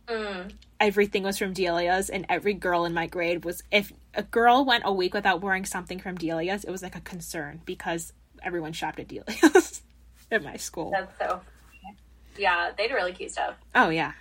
Mm. 0.08 0.54
Everything 0.80 1.24
was 1.24 1.38
from 1.38 1.54
Delia's 1.54 2.10
and 2.10 2.26
every 2.30 2.54
girl 2.54 2.86
in 2.86 2.94
my 2.94 3.08
grade 3.08 3.44
was 3.44 3.62
if 3.72 3.92
a 4.14 4.24
girl 4.24 4.64
went 4.64 4.84
a 4.86 4.92
week 4.92 5.14
without 5.14 5.42
wearing 5.42 5.66
something 5.66 6.00
from 6.00 6.16
Delia's, 6.16 6.64
it 6.64 6.72
was 6.72 6.82
like 6.82 6.96
a 6.96 7.02
concern 7.02 7.62
because 7.66 8.14
everyone 8.42 8.72
shopped 8.74 9.00
at 9.00 9.08
Delia's 9.08 9.82
at 10.32 10.44
my 10.44 10.56
school. 10.56 10.92
That's 10.92 11.18
so. 11.20 11.28
funny. 11.28 11.98
Yeah, 12.38 12.72
they 12.78 12.84
had 12.88 12.94
really 12.94 13.12
cute 13.12 13.32
stuff. 13.32 13.56
Oh 13.76 13.90
yeah. 13.90 14.14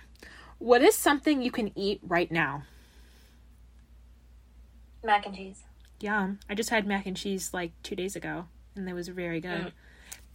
What 0.59 0.81
is 0.81 0.95
something 0.95 1.41
you 1.41 1.51
can 1.51 1.71
eat 1.77 2.01
right 2.03 2.31
now? 2.31 2.63
Mac 5.03 5.25
and 5.25 5.35
cheese. 5.35 5.63
Yum. 5.99 6.39
I 6.49 6.55
just 6.55 6.69
had 6.69 6.85
mac 6.85 7.05
and 7.05 7.17
cheese 7.17 7.53
like 7.53 7.71
2 7.83 7.95
days 7.95 8.15
ago 8.15 8.45
and 8.75 8.87
it 8.87 8.93
was 8.93 9.07
very 9.07 9.39
good. 9.39 9.67
Mm. 9.67 9.71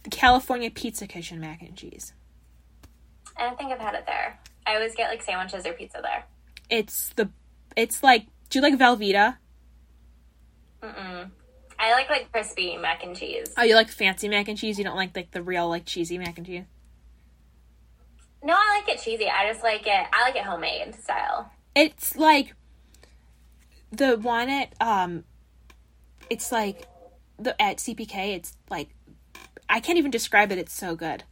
The 0.03 0.09
California 0.09 0.69
Pizza 0.69 1.07
Kitchen 1.07 1.39
mac 1.39 1.61
and 1.61 1.77
cheese. 1.77 2.13
I 3.37 3.43
don't 3.43 3.57
think 3.57 3.71
I've 3.71 3.79
had 3.79 3.95
it 3.95 4.05
there. 4.05 4.39
I 4.67 4.75
always 4.75 4.95
get 4.95 5.09
like 5.09 5.21
sandwiches 5.23 5.65
or 5.65 5.73
pizza 5.73 5.99
there. 6.01 6.25
It's 6.69 7.09
the 7.15 7.29
it's 7.75 8.03
like 8.03 8.25
do 8.49 8.59
you 8.59 8.61
like 8.61 8.77
Velveeta? 8.77 9.37
Mm-mm. 10.81 11.31
I 11.79 11.91
like 11.93 12.09
like 12.09 12.31
crispy 12.31 12.77
mac 12.77 13.03
and 13.03 13.15
cheese. 13.15 13.53
Oh, 13.57 13.63
you 13.63 13.75
like 13.75 13.89
fancy 13.89 14.29
mac 14.29 14.47
and 14.47 14.57
cheese? 14.57 14.77
You 14.77 14.83
don't 14.83 14.95
like 14.95 15.15
like 15.15 15.31
the 15.31 15.41
real 15.41 15.67
like 15.69 15.85
cheesy 15.85 16.17
mac 16.17 16.37
and 16.37 16.45
cheese? 16.45 16.65
No, 18.43 18.53
I 18.53 18.81
like 18.81 18.95
it 18.95 19.01
cheesy. 19.01 19.29
I 19.29 19.51
just 19.51 19.63
like 19.63 19.87
it. 19.87 20.07
I 20.11 20.21
like 20.23 20.35
it 20.35 20.43
homemade 20.43 20.95
style. 20.95 21.51
It's 21.75 22.15
like 22.17 22.53
the 23.95 24.17
one 24.17 24.49
at 24.49 24.73
um 24.81 25.23
it's 26.29 26.51
like 26.51 26.87
the 27.39 27.59
at 27.61 27.77
CPK, 27.77 28.35
it's 28.35 28.55
like 28.69 28.89
I 29.69 29.79
can't 29.79 29.97
even 29.97 30.11
describe 30.11 30.51
it. 30.51 30.57
It's 30.57 30.73
so 30.73 30.95
good. 30.95 31.23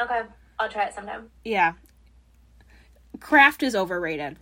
Okay, 0.00 0.22
I'll 0.58 0.68
try 0.68 0.84
it 0.84 0.94
sometime. 0.94 1.30
Yeah. 1.44 1.72
Kraft 3.20 3.62
is 3.62 3.74
overrated. 3.74 4.36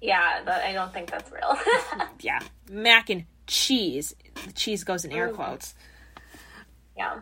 Yeah, 0.00 0.42
but 0.44 0.62
I 0.62 0.72
don't 0.72 0.92
think 0.92 1.10
that's 1.10 1.30
real. 1.30 1.56
Yeah. 2.20 2.40
Mac 2.70 3.10
and 3.10 3.24
cheese. 3.46 4.14
The 4.46 4.52
cheese 4.52 4.84
goes 4.84 5.04
in 5.04 5.12
air 5.12 5.28
Mhm. 5.30 5.34
quotes. 5.34 5.74
yeah. 6.96 7.20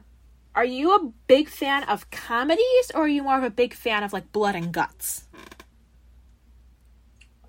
Are 0.55 0.64
you 0.64 0.94
a 0.94 1.12
big 1.27 1.48
fan 1.48 1.83
of 1.85 2.11
comedies 2.11 2.90
or 2.94 3.03
are 3.03 3.09
you 3.09 3.24
more 3.24 3.37
of 3.38 3.42
a 3.44 3.50
big 3.50 3.74
fan 3.74 4.05
of 4.05 4.12
like 4.12 4.31
blood 4.33 4.55
and 4.55 4.72
guts? 4.72 5.24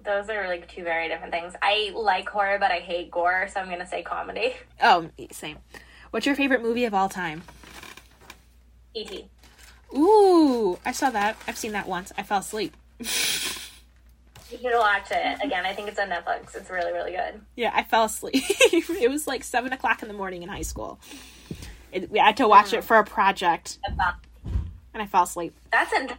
Those 0.06 0.30
are 0.30 0.48
like 0.48 0.68
two 0.68 0.84
very 0.84 1.08
different 1.08 1.34
things. 1.34 1.54
I 1.62 1.92
like 1.96 2.30
horror, 2.30 2.58
but 2.60 2.72
I 2.72 2.80
hate 2.80 3.12
gore, 3.12 3.48
so 3.52 3.60
I'm 3.60 3.70
gonna 3.70 3.88
say 3.88 4.04
comedy. 4.04 4.54
Oh, 4.82 5.10
same. 5.32 5.58
What's 6.12 6.26
your 6.26 6.36
favorite 6.36 6.62
movie 6.62 6.86
of 6.86 6.94
all 6.94 7.10
time? 7.10 7.44
E.T. 8.94 9.28
Ooh, 9.96 10.80
I 10.86 10.92
saw 10.92 11.10
that. 11.10 11.38
I've 11.48 11.58
seen 11.58 11.74
that 11.74 11.88
once. 11.88 12.12
I 12.18 12.24
fell 12.24 12.40
asleep. 12.40 12.76
You 14.52 14.60
should 14.60 14.78
watch 14.78 15.08
it 15.12 15.44
again. 15.44 15.66
I 15.66 15.74
think 15.74 15.88
it's 15.88 16.00
on 16.00 16.10
Netflix. 16.10 16.56
It's 16.56 16.70
really, 16.70 16.94
really 16.94 17.12
good. 17.12 17.42
Yeah, 17.56 17.72
I 17.74 17.84
fell 17.84 18.06
asleep. 18.06 18.36
it 18.48 19.10
was 19.10 19.28
like 19.28 19.44
seven 19.44 19.74
o'clock 19.74 20.02
in 20.04 20.08
the 20.08 20.14
morning 20.14 20.44
in 20.44 20.50
high 20.50 20.62
school. 20.62 21.00
It, 21.92 22.12
we 22.12 22.20
had 22.20 22.38
to 22.38 22.48
watch 22.48 22.68
uh-huh. 22.68 22.78
it 22.78 22.84
for 22.84 22.98
a 22.98 23.04
project, 23.04 23.80
and 24.94 25.02
I 25.02 25.08
fell 25.08 25.24
asleep. 25.24 25.56
That's 25.72 25.92
an. 25.94 26.12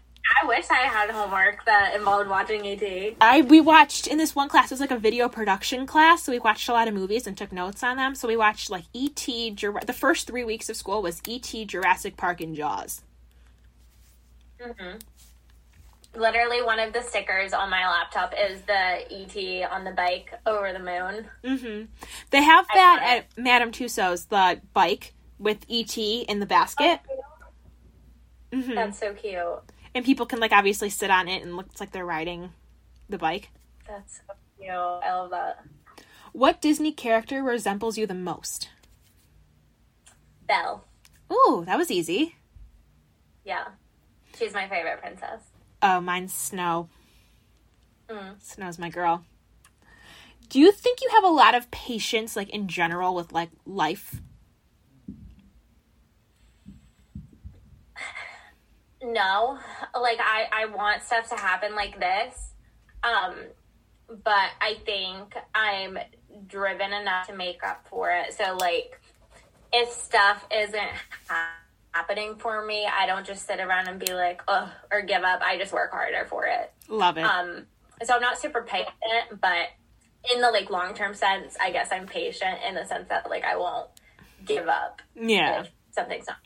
I 0.43 0.47
wish 0.47 0.67
I 0.71 0.81
had 0.83 1.11
homework 1.11 1.65
that 1.65 1.95
involved 1.97 2.29
watching 2.29 2.65
E.T. 2.65 3.17
I 3.21 3.41
we 3.43 3.61
watched 3.61 4.07
in 4.07 4.19
this 4.19 4.35
one 4.35 4.49
class. 4.49 4.67
It 4.67 4.75
was 4.75 4.81
like 4.81 4.91
a 4.91 4.99
video 4.99 5.29
production 5.29 5.87
class, 5.87 6.23
so 6.25 6.33
we 6.33 6.39
watched 6.39 6.69
a 6.69 6.73
lot 6.73 6.89
of 6.89 6.95
movies 6.95 7.27
and 7.27 7.37
took 7.37 7.53
notes 7.53 7.83
on 7.83 7.97
them. 7.97 8.15
So 8.15 8.29
we 8.29 8.37
watched 8.37 8.69
like 8.71 8.85
E.T. 8.93 9.53
Jura- 9.53 9.85
the 9.85 9.93
first 9.93 10.27
three 10.27 10.45
weeks 10.45 10.69
of 10.69 10.77
school 10.77 11.01
was 11.03 11.23
E.T. 11.27 11.65
Jurassic 11.65 12.17
Park 12.17 12.41
and 12.41 12.55
Jaws. 12.55 13.03
Mm-hmm. 14.61 14.99
Literally, 16.21 16.63
one 16.63 16.79
of 16.81 16.93
the 16.93 17.03
stickers 17.03 17.53
on 17.53 17.69
my 17.69 17.87
laptop 17.89 18.33
is 18.39 18.63
the 18.63 18.73
ET 18.73 19.71
on 19.71 19.85
the 19.85 19.91
bike 19.91 20.33
over 20.47 20.73
the 20.73 20.79
moon. 20.79 21.27
hmm 21.45 21.83
They 22.31 22.43
have 22.43 22.67
that 22.73 23.01
at 23.03 23.43
Madame 23.43 23.71
Tussauds, 23.71 24.29
the 24.29 24.61
bike 24.73 25.13
with 25.39 25.59
E.T. 25.69 26.23
in 26.23 26.41
the 26.41 26.47
basket. 26.47 27.01
hmm 28.53 28.75
That's 28.75 28.99
so 28.99 29.13
cute. 29.13 29.43
And 29.97 30.05
people 30.05 30.27
can 30.27 30.41
like 30.41 30.53
obviously 30.53 30.91
sit 30.91 31.11
on 31.11 31.27
it 31.27 31.43
and 31.43 31.57
looks 31.57 31.81
like 31.81 31.91
they're 31.91 32.05
riding 32.05 32.53
the 33.09 33.17
bike. 33.17 33.49
That's 33.89 34.19
so 34.19 34.35
cute. 34.59 34.71
I 34.71 35.11
love 35.15 35.31
that. 35.31 35.65
What 36.33 36.61
Disney 36.61 36.93
character 36.93 37.43
resembles 37.43 37.97
you 37.97 38.07
the 38.07 38.13
most? 38.13 38.69
Belle. 40.47 40.85
Ooh, 41.33 41.65
that 41.65 41.79
was 41.79 41.91
easy. 41.91 42.37
Yeah. 43.43 43.69
She's 44.39 44.53
my 44.53 44.69
favorite 44.69 45.01
princess. 45.01 45.41
Oh, 45.81 46.03
mine's 46.03 46.35
Snow. 46.35 46.91
Mm. 48.11 48.35
Snow's 48.43 48.79
my 48.79 48.91
girl. 48.91 49.25
Do 50.51 50.61
you 50.61 50.73
think 50.73 51.01
you 51.01 51.09
have 51.15 51.25
a 51.25 51.29
lot 51.29 51.55
of 51.55 51.71
patience, 51.71 52.37
like 52.37 52.51
in 52.51 52.69
general, 52.69 53.15
with 53.15 53.33
like 53.33 53.49
life? 53.65 54.21
No. 59.03 59.59
Like, 59.95 60.19
I, 60.21 60.49
I 60.53 60.67
want 60.67 61.03
stuff 61.03 61.29
to 61.31 61.37
happen 61.37 61.75
like 61.75 61.99
this. 61.99 62.53
Um, 63.03 63.35
but 64.09 64.51
I 64.61 64.77
think 64.85 65.35
I'm 65.55 65.99
driven 66.47 66.93
enough 66.93 67.27
to 67.29 67.35
make 67.35 67.63
up 67.65 67.87
for 67.89 68.11
it. 68.11 68.35
So, 68.35 68.57
like, 68.57 69.01
if 69.73 69.91
stuff 69.91 70.47
isn't 70.55 70.91
happening 71.93 72.37
for 72.37 72.65
me, 72.65 72.87
I 72.87 73.07
don't 73.07 73.27
just 73.27 73.47
sit 73.47 73.61
around 73.61 73.89
and 73.89 73.99
be 73.99 74.13
like, 74.13 74.43
ugh, 74.49 74.69
or 74.91 75.03
give 75.03 75.23
up. 75.23 75.41
I 75.43 75.59
just 75.59 75.73
work 75.73 75.93
harder 75.93 76.27
for 76.29 76.47
it. 76.47 76.73
Love 76.89 77.19
it. 77.19 77.25
Um, 77.25 77.67
so 78.05 78.15
I'm 78.15 78.21
not 78.21 78.39
super 78.39 78.63
patient, 78.63 79.41
but 79.41 79.69
in 80.35 80.41
the 80.41 80.51
like 80.51 80.71
long 80.71 80.95
term 80.95 81.15
sense, 81.15 81.57
I 81.61 81.71
guess 81.71 81.89
I'm 81.91 82.07
patient 82.07 82.59
in 82.67 82.75
the 82.75 82.85
sense 82.85 83.09
that 83.09 83.29
like 83.31 83.45
I 83.45 83.57
won't 83.57 83.89
give 84.45 84.69
up 84.69 85.03
yeah. 85.15 85.63
if 85.63 85.71
something's 85.93 86.27
not. 86.27 86.37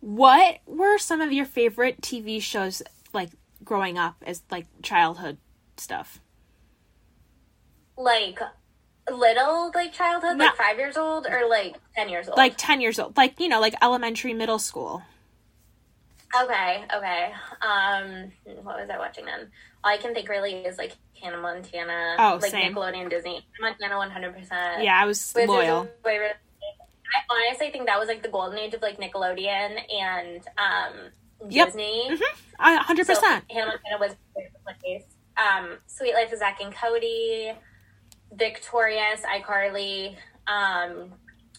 What 0.00 0.58
were 0.66 0.98
some 0.98 1.20
of 1.20 1.32
your 1.32 1.44
favorite 1.46 2.00
TV 2.00 2.40
shows 2.40 2.82
like 3.12 3.30
growing 3.64 3.98
up 3.98 4.16
as 4.26 4.42
like 4.50 4.66
childhood 4.82 5.38
stuff? 5.76 6.20
Like 7.96 8.38
little 9.10 9.72
like 9.74 9.92
childhood, 9.92 10.36
No. 10.36 10.44
like 10.46 10.56
five 10.56 10.78
years 10.78 10.96
old 10.96 11.26
or 11.26 11.48
like 11.48 11.76
ten 11.96 12.08
years 12.08 12.28
old. 12.28 12.36
Like 12.38 12.54
10 12.56 12.80
years 12.80 12.98
old. 12.98 13.16
Like, 13.16 13.40
you 13.40 13.48
know, 13.48 13.60
like 13.60 13.74
elementary, 13.82 14.34
middle 14.34 14.58
school. 14.58 15.02
okay, 16.42 16.84
okay. 16.94 17.32
Um, 17.62 18.30
what 18.62 18.78
was 18.78 18.90
I 18.90 18.98
watching 18.98 19.24
then? 19.24 19.50
All 19.82 19.92
I 19.92 19.96
can 19.96 20.12
think 20.14 20.28
really 20.28 20.52
is 20.54 20.76
like 20.78 20.92
Hannah 21.20 21.38
Montana. 21.40 22.16
Oh, 22.18 22.38
like 22.40 22.50
same. 22.50 22.74
Nickelodeon, 22.74 23.08
Disney. 23.10 23.44
Hannah 23.58 23.70
Montana, 23.72 23.96
one 23.96 24.10
hundred 24.10 24.34
percent. 24.36 24.84
Yeah, 24.84 24.96
I 25.00 25.06
was 25.06 25.32
Wizards 25.34 25.48
loyal. 25.48 25.80
of 25.82 25.88
Waverly. 26.04 26.32
I 27.14 27.48
honestly 27.48 27.70
think 27.70 27.86
that 27.86 27.98
was 27.98 28.08
like 28.08 28.22
the 28.22 28.28
golden 28.28 28.58
age 28.58 28.74
of 28.74 28.82
like 28.82 28.98
Nickelodeon 28.98 29.78
and 29.92 30.46
um 30.58 31.10
Yep. 31.48 31.68
Disney. 31.68 32.08
Mhm. 32.10 32.20
A 32.58 32.78
100%. 32.82 33.16
So, 33.16 33.22
Hannah 33.54 33.66
Montana 33.66 33.98
was 34.00 34.16
place. 34.82 35.04
Um, 35.36 35.78
Suite 35.86 36.14
Life 36.14 36.32
of 36.32 36.40
Zack 36.40 36.60
and 36.60 36.74
Cody, 36.74 37.52
Victorious, 38.32 39.20
iCarly. 39.22 40.16
Um, 40.48 41.12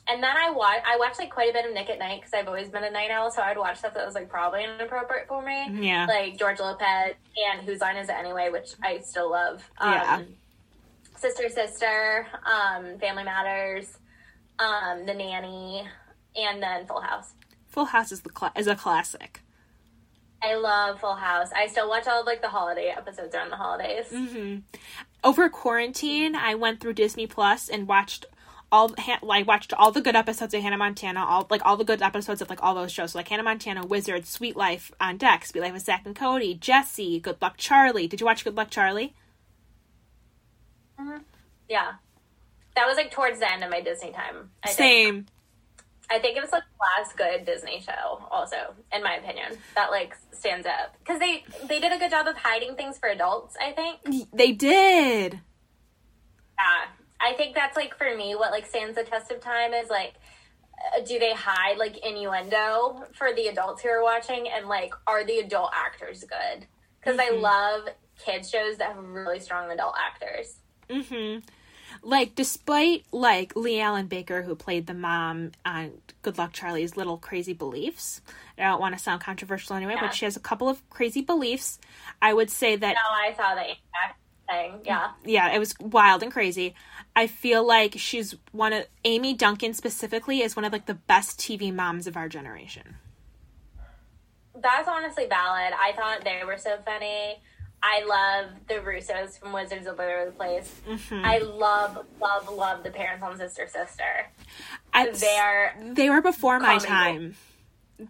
and 0.07 0.23
then 0.23 0.35
I 0.35 0.49
watch 0.51 0.81
I 0.85 0.97
watched 0.97 1.19
like 1.19 1.29
quite 1.31 1.49
a 1.51 1.53
bit 1.53 1.65
of 1.65 1.73
Nick 1.73 1.89
at 1.89 1.99
Night 1.99 2.19
because 2.19 2.33
I've 2.33 2.47
always 2.47 2.67
been 2.69 2.83
a 2.83 2.89
night 2.91 3.11
owl, 3.11 3.31
so 3.31 3.41
I'd 3.41 3.57
watch 3.57 3.77
stuff 3.77 3.93
that 3.93 4.05
was 4.05 4.15
like 4.15 4.27
probably 4.29 4.63
inappropriate 4.63 5.27
for 5.27 5.41
me, 5.41 5.67
yeah. 5.87 6.05
like 6.07 6.37
George 6.37 6.59
Lopez 6.59 7.13
and 7.51 7.61
Whose 7.65 7.79
Line 7.79 7.95
Is 7.95 8.09
It 8.09 8.15
Anyway, 8.15 8.49
which 8.49 8.71
I 8.83 8.99
still 8.99 9.31
love. 9.31 9.69
Um, 9.77 9.93
Yeah. 9.93 10.21
Sister 11.15 11.49
Sister, 11.49 12.27
um, 12.45 12.97
Family 12.99 13.23
Matters, 13.23 13.97
um, 14.59 15.05
The 15.05 15.13
Nanny, 15.13 15.87
and 16.35 16.61
then 16.61 16.85
Full 16.85 17.01
House. 17.01 17.33
Full 17.67 17.85
House 17.85 18.11
is 18.11 18.21
the 18.21 18.29
cla- 18.29 18.53
is 18.55 18.67
a 18.67 18.75
classic. 18.75 19.41
I 20.41 20.55
love 20.55 21.01
Full 21.01 21.15
House. 21.15 21.49
I 21.55 21.67
still 21.67 21.89
watch 21.89 22.07
all 22.07 22.21
of 22.21 22.25
like 22.25 22.41
the 22.41 22.49
holiday 22.49 22.93
episodes 22.95 23.35
around 23.35 23.49
the 23.49 23.57
holidays. 23.57 24.05
Mm-hmm. 24.11 24.59
Over 25.23 25.49
quarantine, 25.49 26.35
I 26.35 26.55
went 26.55 26.79
through 26.79 26.93
Disney 26.93 27.27
Plus 27.27 27.67
and 27.67 27.87
watched 27.87 28.25
all 28.71 28.93
like 29.21 29.47
watched 29.47 29.73
all 29.73 29.91
the 29.91 30.01
good 30.01 30.15
episodes 30.15 30.53
of 30.53 30.61
Hannah 30.61 30.77
Montana, 30.77 31.25
all 31.25 31.47
like 31.49 31.65
all 31.65 31.75
the 31.75 31.83
good 31.83 32.01
episodes 32.01 32.41
of 32.41 32.49
like 32.49 32.63
all 32.63 32.75
those 32.75 32.91
shows, 32.91 33.11
so, 33.11 33.19
like 33.19 33.27
Hannah 33.27 33.43
Montana, 33.43 33.85
Wizard, 33.85 34.25
Suite 34.25 34.55
Life 34.55 34.91
on 35.01 35.17
deck, 35.17 35.45
Suite 35.45 35.63
Life 35.63 35.73
with 35.73 35.83
Zack 35.83 36.03
and 36.05 36.15
Cody, 36.15 36.55
Jessie, 36.55 37.19
Good 37.19 37.41
Luck 37.41 37.55
Charlie. 37.57 38.07
Did 38.07 38.19
you 38.19 38.25
watch 38.25 38.43
Good 38.43 38.55
Luck 38.55 38.69
Charlie? 38.69 39.15
Mm-hmm. 40.99 41.23
Yeah, 41.67 41.93
that 42.79 42.87
was 42.87 42.95
like 42.95 43.11
towards 43.11 43.39
the 43.39 43.51
end 43.51 43.61
of 43.61 43.69
my 43.69 43.81
Disney 43.81 44.13
time. 44.13 44.51
I 44.63 44.71
Same. 44.71 45.25
Think. 45.25 45.27
I 46.09 46.19
think 46.19 46.37
it 46.37 46.41
was 46.41 46.51
like 46.53 46.63
the 46.63 47.03
last 47.03 47.17
good 47.17 47.45
Disney 47.45 47.81
show, 47.81 48.23
also 48.31 48.73
in 48.93 49.03
my 49.03 49.15
opinion, 49.15 49.57
that 49.75 49.91
like 49.91 50.15
stands 50.31 50.65
up 50.65 50.95
because 50.99 51.19
they 51.19 51.43
they 51.67 51.81
did 51.81 51.91
a 51.91 51.99
good 51.99 52.09
job 52.09 52.25
of 52.25 52.37
hiding 52.37 52.75
things 52.75 52.97
for 52.97 53.09
adults. 53.09 53.55
I 53.61 53.73
think 53.73 54.29
they 54.33 54.53
did. 54.53 55.33
Yeah, 56.57 56.85
I 57.19 57.33
think 57.33 57.53
that's 57.53 57.75
like 57.75 57.97
for 57.97 58.15
me 58.15 58.33
what 58.33 58.51
like 58.51 58.65
stands 58.65 58.95
the 58.95 59.03
test 59.03 59.29
of 59.29 59.41
time 59.41 59.73
is 59.73 59.89
like 59.89 60.13
uh, 60.95 61.01
do 61.05 61.19
they 61.19 61.33
hide 61.33 61.77
like 61.77 61.97
innuendo 61.97 63.03
for 63.13 63.33
the 63.35 63.47
adults 63.47 63.83
who 63.83 63.89
are 63.89 64.01
watching 64.01 64.47
and 64.47 64.67
like 64.67 64.93
are 65.05 65.25
the 65.25 65.39
adult 65.39 65.71
actors 65.75 66.23
good 66.23 66.65
because 66.99 67.19
mm-hmm. 67.19 67.35
i 67.35 67.39
love 67.39 67.89
kids 68.17 68.49
shows 68.49 68.77
that 68.77 68.95
have 68.95 69.03
really 69.03 69.39
strong 69.39 69.69
adult 69.69 69.95
actors 69.97 70.55
mm-hmm 70.89 71.39
like 72.03 72.35
despite 72.35 73.05
like 73.11 73.55
Leigh-Allyn 73.55 74.07
Baker 74.07 74.41
who 74.41 74.55
played 74.55 74.87
the 74.87 74.93
mom 74.93 75.51
on 75.65 75.91
Good 76.21 76.37
Luck 76.37 76.53
Charlie's 76.53 76.97
little 76.97 77.17
crazy 77.17 77.53
beliefs. 77.53 78.21
I 78.57 78.63
don't 78.63 78.81
want 78.81 78.97
to 78.97 79.03
sound 79.03 79.21
controversial 79.21 79.75
anyway, 79.75 79.93
yeah. 79.95 80.01
but 80.01 80.13
she 80.13 80.25
has 80.25 80.35
a 80.35 80.41
couple 80.41 80.69
of 80.69 80.87
crazy 80.89 81.21
beliefs. 81.21 81.79
I 82.21 82.33
would 82.33 82.49
say 82.49 82.75
that 82.75 82.95
No, 82.95 83.11
I 83.11 83.33
saw 83.33 83.55
that 83.55 84.15
thing. 84.49 84.81
Yeah. 84.83 85.11
Yeah, 85.25 85.53
it 85.53 85.59
was 85.59 85.75
wild 85.79 86.23
and 86.23 86.31
crazy. 86.31 86.75
I 87.15 87.27
feel 87.27 87.65
like 87.65 87.95
she's 87.97 88.35
one 88.51 88.73
of 88.73 88.85
Amy 89.05 89.33
Duncan 89.33 89.73
specifically 89.73 90.41
is 90.41 90.55
one 90.55 90.65
of 90.65 90.73
like 90.73 90.85
the 90.85 90.93
best 90.93 91.39
TV 91.39 91.73
moms 91.73 92.07
of 92.07 92.17
our 92.17 92.29
generation. 92.29 92.95
That's 94.55 94.87
honestly 94.87 95.25
valid. 95.25 95.73
I 95.73 95.93
thought 95.95 96.23
they 96.23 96.41
were 96.45 96.57
so 96.57 96.77
funny. 96.85 97.41
I 97.81 98.03
love 98.05 98.51
the 98.67 98.75
Russos 98.75 99.39
from 99.39 99.53
Wizards 99.53 99.87
of 99.87 99.97
Waverly 99.97 100.31
Place. 100.31 100.73
Mm-hmm. 100.87 101.21
I 101.23 101.37
love, 101.39 102.05
love, 102.19 102.49
love 102.49 102.83
the 102.83 102.91
Parents 102.91 103.23
on 103.23 103.37
Sister 103.37 103.67
Sister. 103.67 104.27
I, 104.93 105.09
they 105.11 105.37
are 105.37 105.75
they 105.93 106.09
were 106.09 106.21
before 106.21 106.59
my 106.59 106.77
time. 106.77 107.35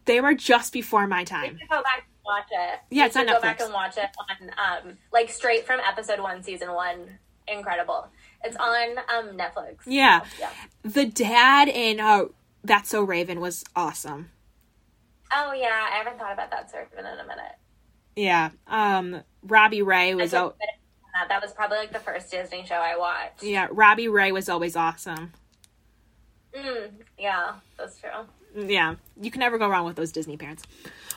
They 0.05 0.21
were 0.21 0.33
just 0.33 0.73
before 0.73 1.07
my 1.07 1.23
time. 1.23 1.59
go 1.69 1.81
back 1.81 2.05
and 2.05 2.25
watch 2.25 2.47
it. 2.51 2.79
Yeah, 2.89 3.05
it's 3.05 3.15
on 3.15 3.27
Netflix. 3.27 3.33
Go 3.33 3.41
back 3.41 3.61
and 3.61 3.73
watch 3.73 3.97
it 3.97 4.09
on 4.29 4.51
um 4.87 4.97
like 5.11 5.29
straight 5.29 5.65
from 5.65 5.79
episode 5.87 6.19
one, 6.19 6.41
season 6.43 6.73
one. 6.73 7.19
Incredible. 7.47 8.07
It's 8.43 8.55
on 8.55 8.97
um 9.09 9.37
Netflix. 9.37 9.77
Yeah. 9.85 10.23
yeah. 10.39 10.49
The 10.83 11.05
dad 11.05 11.67
in 11.67 11.99
uh 11.99 12.25
That's 12.63 12.89
So 12.89 13.03
Raven 13.03 13.39
was 13.39 13.63
awesome. 13.75 14.31
Oh 15.31 15.53
yeah, 15.53 15.87
I 15.91 15.97
haven't 15.97 16.17
thought 16.17 16.33
about 16.33 16.49
that 16.51 16.71
servant 16.71 16.99
in 16.99 17.05
a 17.05 17.27
minute. 17.27 17.55
Yeah. 18.15 18.49
Um 18.67 19.21
Robby 19.43 19.81
Ray 19.81 20.15
was 20.15 20.33
o- 20.33 20.55
that 21.27 21.41
was 21.41 21.51
probably 21.51 21.77
like 21.77 21.91
the 21.91 21.99
first 21.99 22.31
Disney 22.31 22.65
show 22.65 22.75
I 22.75 22.97
watched. 22.97 23.43
Yeah, 23.43 23.67
Robby 23.71 24.07
Ray 24.07 24.31
was 24.31 24.47
always 24.49 24.75
awesome. 24.75 25.33
Mm, 26.53 26.91
yeah, 27.17 27.53
that's 27.77 27.99
true. 27.99 28.09
Yeah, 28.67 28.95
you 29.21 29.29
can 29.29 29.39
never 29.39 29.57
go 29.57 29.67
wrong 29.69 29.85
with 29.85 29.95
those 29.95 30.11
Disney 30.11 30.37
parents. 30.37 30.63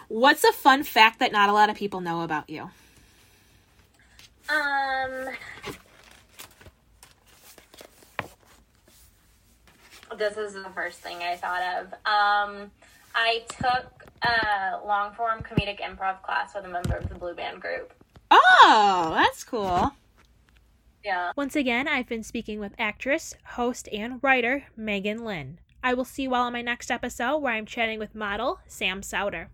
What's 0.08 0.44
a 0.44 0.52
fun 0.52 0.82
fact 0.82 1.20
that 1.20 1.32
not 1.32 1.48
a 1.48 1.52
lot 1.52 1.70
of 1.70 1.76
people 1.76 2.00
know 2.00 2.22
about 2.22 2.50
you? 2.50 2.70
Um, 4.48 5.28
this 10.18 10.36
is 10.36 10.52
the 10.54 10.68
first 10.74 10.98
thing 11.00 11.18
I 11.18 11.36
thought 11.36 11.62
of. 11.62 11.86
Um, 12.04 12.70
I 13.14 13.44
took 13.48 14.01
a 14.22 14.86
long 14.86 15.12
form 15.14 15.42
comedic 15.42 15.80
improv 15.80 16.22
class 16.22 16.54
with 16.54 16.64
a 16.64 16.68
member 16.68 16.96
of 16.96 17.08
the 17.08 17.14
Blue 17.14 17.34
Man 17.34 17.58
group. 17.58 17.92
Oh, 18.30 19.12
that's 19.14 19.44
cool. 19.44 19.92
Yeah. 21.04 21.32
Once 21.36 21.56
again, 21.56 21.88
I've 21.88 22.08
been 22.08 22.22
speaking 22.22 22.60
with 22.60 22.74
actress, 22.78 23.34
host, 23.44 23.88
and 23.92 24.20
writer 24.22 24.64
Meagan 24.76 25.24
Lynn. 25.24 25.58
I 25.82 25.94
will 25.94 26.04
see 26.04 26.22
you 26.22 26.34
all 26.34 26.44
on 26.44 26.52
my 26.52 26.62
next 26.62 26.90
episode 26.90 27.38
where 27.38 27.54
I'm 27.54 27.66
chatting 27.66 27.98
with 27.98 28.14
model 28.14 28.60
Sam 28.68 29.02
Souter. 29.02 29.48